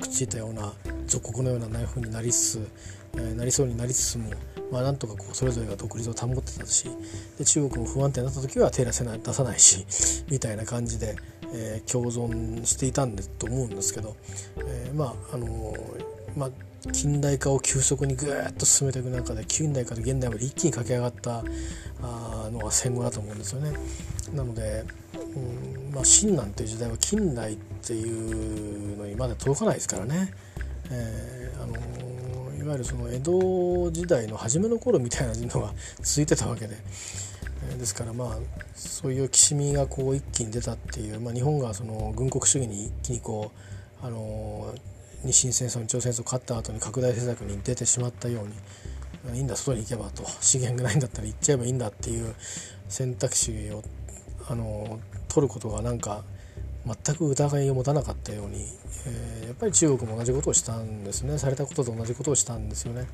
[0.00, 0.72] くっついたような
[1.06, 2.68] 属国のようなナイフになりつつ、
[3.14, 4.30] えー、なりそうになりつつも、
[4.72, 6.88] まあ、なんとかこうそれぞれが独立を保ってたし
[7.38, 9.86] で中国も不安定になった時は手出せない出さないし
[10.30, 11.16] みたいな感じで、
[11.52, 14.16] えー、共存していたんでと思うんですけど、
[14.58, 16.04] えー、まああのー、
[16.36, 16.50] まあ
[16.92, 21.44] 近代化を急速にぐーっと進めていく中で近代から現代まで一気に駆け上がった
[22.02, 23.72] あのが戦後だと思うんですよね。
[24.34, 24.84] なので、
[25.34, 25.38] う
[25.90, 30.32] んまあ、親鸞っていう時代は近代っていうのにまだ届かないですからね。
[30.90, 31.74] えー、あの
[32.56, 35.72] いわゆるその江戸時代の初めの頃みたいなのが
[36.02, 36.76] 続いてたわけで、
[37.70, 38.38] えー、ですからまあ
[38.74, 43.52] そういうきしみがこう一気に出たっていう、まあ、日本がその軍国主義に一気にこ
[44.02, 44.74] う、あの
[45.24, 48.54] 日清戦争日朝戦争勝った後に拡大政策に出てしまったように
[49.36, 50.24] いいんだ外に行けばと。
[50.40, 52.34] 資源がないんだったら行っちゃえばいいんだっていう
[52.88, 53.82] 選択肢を
[54.48, 54.98] あの
[55.28, 56.24] 取ることがなんか
[56.86, 58.64] 全く疑いを持たなかったように、
[59.06, 61.38] えー、やっぱり中国も同じことをしたんですね。
[61.38, 63.06] されたことと同じことをしたんですよね。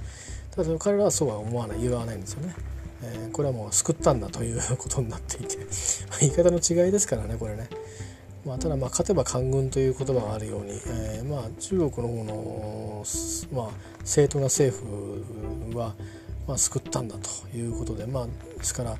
[0.55, 2.55] ただ彼らはそうは思わない言わないんですよね、
[3.03, 5.59] えー、これはもう救ったんだということになっていて。
[6.21, 7.69] 言い方の違いですからねこれね。
[8.47, 13.05] まあ、ただまあ勝てば官軍という言葉があるように、えー、まあ中国の方の、
[13.53, 13.69] まあ、
[14.05, 15.95] 正当な政府は、
[16.47, 18.91] まあ、救ったんだということでまあですから、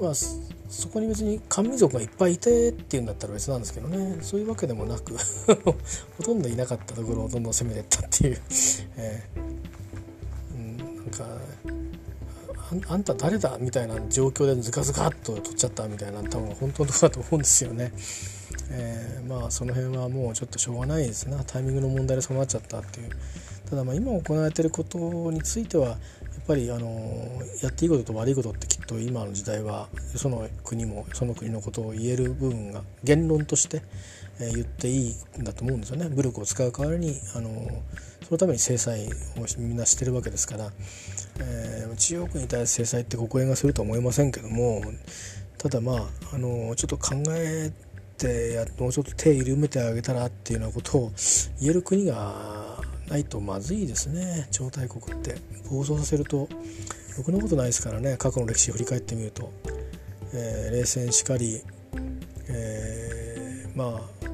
[0.00, 5.16] まあ、そこに別に漢民族がいっぱいいてっていうんだったら別なんですけどねそういうわけでもなく
[6.18, 8.40] ほとんどいなかったところをどんどん攻めていったっていう、
[8.98, 11.24] えー、うん、なんか
[12.70, 17.92] ああんた誰だみたいな状況でズカズカっと取っちゃったみたいな多分本当のとこだと思うんですよね。
[18.70, 23.10] えー、まあその辺はもうちょっとしょうがないですねタイミングの問題でそうなっちゃったっていう。
[23.68, 24.98] ただまあ今行われてること
[25.30, 25.98] についてはやっ
[26.46, 26.88] ぱりあの
[27.62, 33.82] やっていいことと悪いことってきっと今の時代はその国もその国のことを言える部分が言論として、
[34.38, 36.08] 言っていいんだと思うんですよね。
[36.08, 37.50] 武力を使う代わりにあの
[38.22, 39.10] そのために制裁を
[39.58, 40.70] みんなしてるわけですから、
[41.40, 44.82] えー、中国に対する制裁ってご講演がするとは思いませんけども
[45.56, 47.72] ただまああのちょっと考え
[48.18, 51.12] てやもうちょっと手緩めてあげたらっていうようなことを
[51.60, 54.48] 言える国がないとまずいですね。
[54.50, 55.36] 超大国って。
[55.70, 56.48] 暴走させると
[57.18, 58.16] ろくなことないですからね。
[58.16, 59.52] 過去の歴史を振り返ってみると、
[60.32, 61.62] えー、冷戦しかり、
[62.48, 64.28] えー、まあ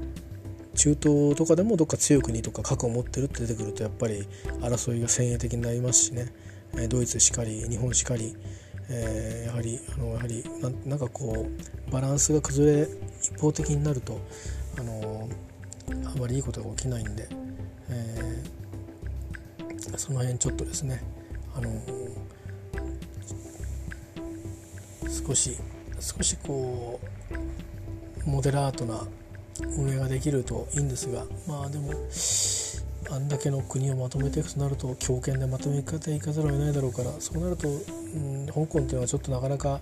[0.75, 4.27] 中東とかでもどっか強い国とか核を持ってるって出てくるとやっぱり
[4.61, 6.33] 争いが先鋭的になりますしね。
[6.89, 8.35] ドイツしかり日本しかり、
[8.89, 10.45] えー、やはりあのやはり
[10.85, 12.89] なんかこうバランスが崩れ
[13.23, 14.21] 一方的になると
[14.79, 15.29] あの
[16.07, 17.29] あまりいいことが起きないんで、
[17.91, 18.43] え
[19.97, 21.03] その辺ちょっとですね
[21.57, 21.71] あの
[25.27, 25.57] 少し
[26.01, 27.01] 少しこ
[28.27, 29.07] うモデラートな
[29.77, 31.93] 運営ができるといいんですがまあでも
[33.11, 39.81] あんだけの国をまとめていくとなると強権でまとめていかざるを得ないだろうからそうなると、うん、香港っていうのはちょっとなかなか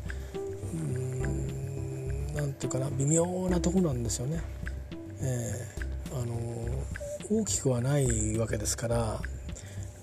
[2.35, 4.41] 何て言うかな微妙なとこなんですよね。
[5.21, 6.35] えー、あの
[7.31, 9.21] 大きくはないわけですから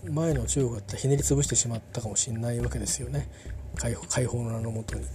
[0.10, 3.30] 前の中国だったらひねり潰してしまったかもしれないわけですよね
[3.76, 5.06] 解放解放の名のもとに。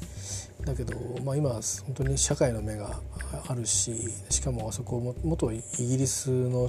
[0.64, 1.62] だけど、まあ、今本
[1.94, 3.00] 当に社会の目が
[3.48, 3.92] あるし
[4.30, 6.68] しかもあそこも元イギリスの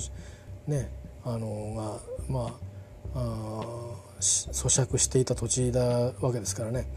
[0.67, 0.89] ね
[1.25, 2.57] あのがま
[3.13, 3.65] ああ
[4.19, 5.81] 咀嚼していた土地だ
[6.21, 6.87] わけですからね。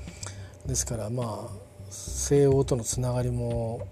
[0.66, 1.52] ですからまあ
[1.90, 3.86] 西欧とのつながりも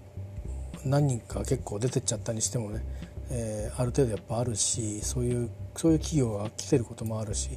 [0.85, 2.83] 何人か結構出てっちゃったにしてもね
[3.29, 7.49] えー、ある程度やっぱあるしそういうそういう企業が来てることもあるし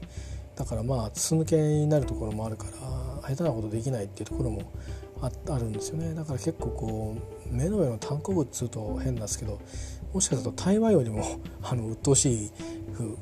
[0.57, 2.71] だからまあ筒抜けになるところもあるから
[3.31, 4.63] 下手なことできないっていうところも
[5.21, 7.17] ああるんですよねだから結構こ
[7.51, 9.61] う目の上の単行部っつうと変なんですけど
[10.13, 12.51] もしかすると台湾よりもあの鬱陶しい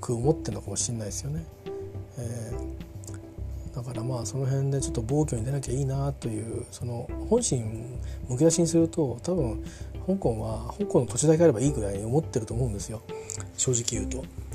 [0.00, 1.44] く思ってるのかもしれないですよね。
[2.18, 7.98] えー、だからまあその辺でちょっと暴挙に出なきゃいいなというその本心
[8.28, 9.62] むき出しにすると多分
[10.06, 13.02] 香港は香港の土地だけあればいいぐらいに思ってると思うんですよ
[13.56, 14.47] 正直言うと。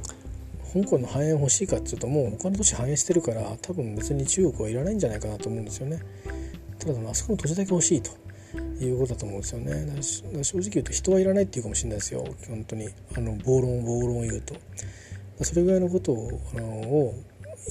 [0.73, 5.99] 香港の繁栄欲しいかっていうともう他の都市繁栄してるから多分別に中国はいらないんじゃないかなと思うんですよね。
[6.79, 8.11] ただあそこの土地だけ欲しいと
[8.83, 10.43] いうことだと思うんですよね。
[10.43, 14.55] 正直言うと人はいらないっていうかもしれないですよ本当にあの暴論暴論を言うと。
[15.41, 17.13] それぐらいのことをあの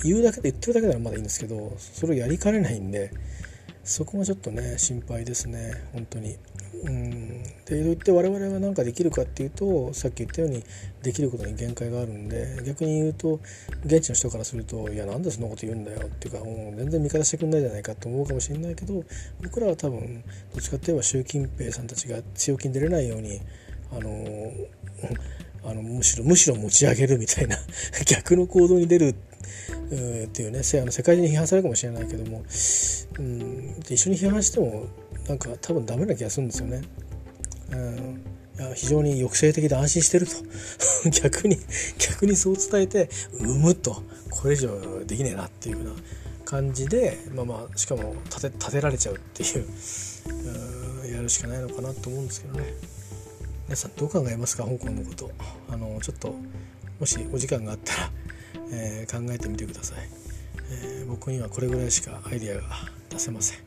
[0.04, 3.10] 言うだけで言ってるだけならまだいいんですけどそれをやりかねないんで
[3.84, 6.36] そこがちょっとね心配ですね本当に。
[6.84, 7.42] うん。
[7.72, 10.62] で言って我々が何かできるかっていうとさっき言ったように
[11.02, 13.40] できることに限界があるんで逆に言うと
[13.84, 19.04] 現地の人からすると「いやなんでそんなこと言うんだよ」っていうかもう全然味方してくんないじゃないかと思うかもしれないけど
[19.42, 20.22] 僕らは多分
[20.52, 23.40] どっちかっていえば習近平さんたちが強気に出れないように
[23.92, 24.52] あの
[25.64, 27.56] あのむしろむしろ持ち上げるみたいな
[28.06, 32.42] 逆の行動に出るっていうねあの世界中に批判されるかもしれないけども、
[33.18, 34.86] うん、一緒に批判しても
[35.28, 36.82] なんか多分ダメな気がするんですよね。
[37.70, 38.22] うん。
[38.58, 40.32] いや非常に抑制的で安心してると。
[41.10, 41.58] 逆に
[41.98, 43.08] 逆にそう伝えて
[43.40, 46.02] うむとこれ以上できねえなっていうような
[46.44, 49.64] 感じでまあまあしかも立て立てられちゃうっていう
[51.04, 52.74] うやるしかないのかなと思うんですけどね。
[53.66, 54.64] 皆さんどう考えますか？
[54.64, 55.30] 香港のこと。
[55.70, 56.34] あのちょっと
[57.00, 58.12] もしお時間があったら、
[58.70, 60.08] えー、考えてみてください、
[60.70, 62.62] えー、僕にはこれぐらいしかアイデアが
[63.10, 63.58] 出せません。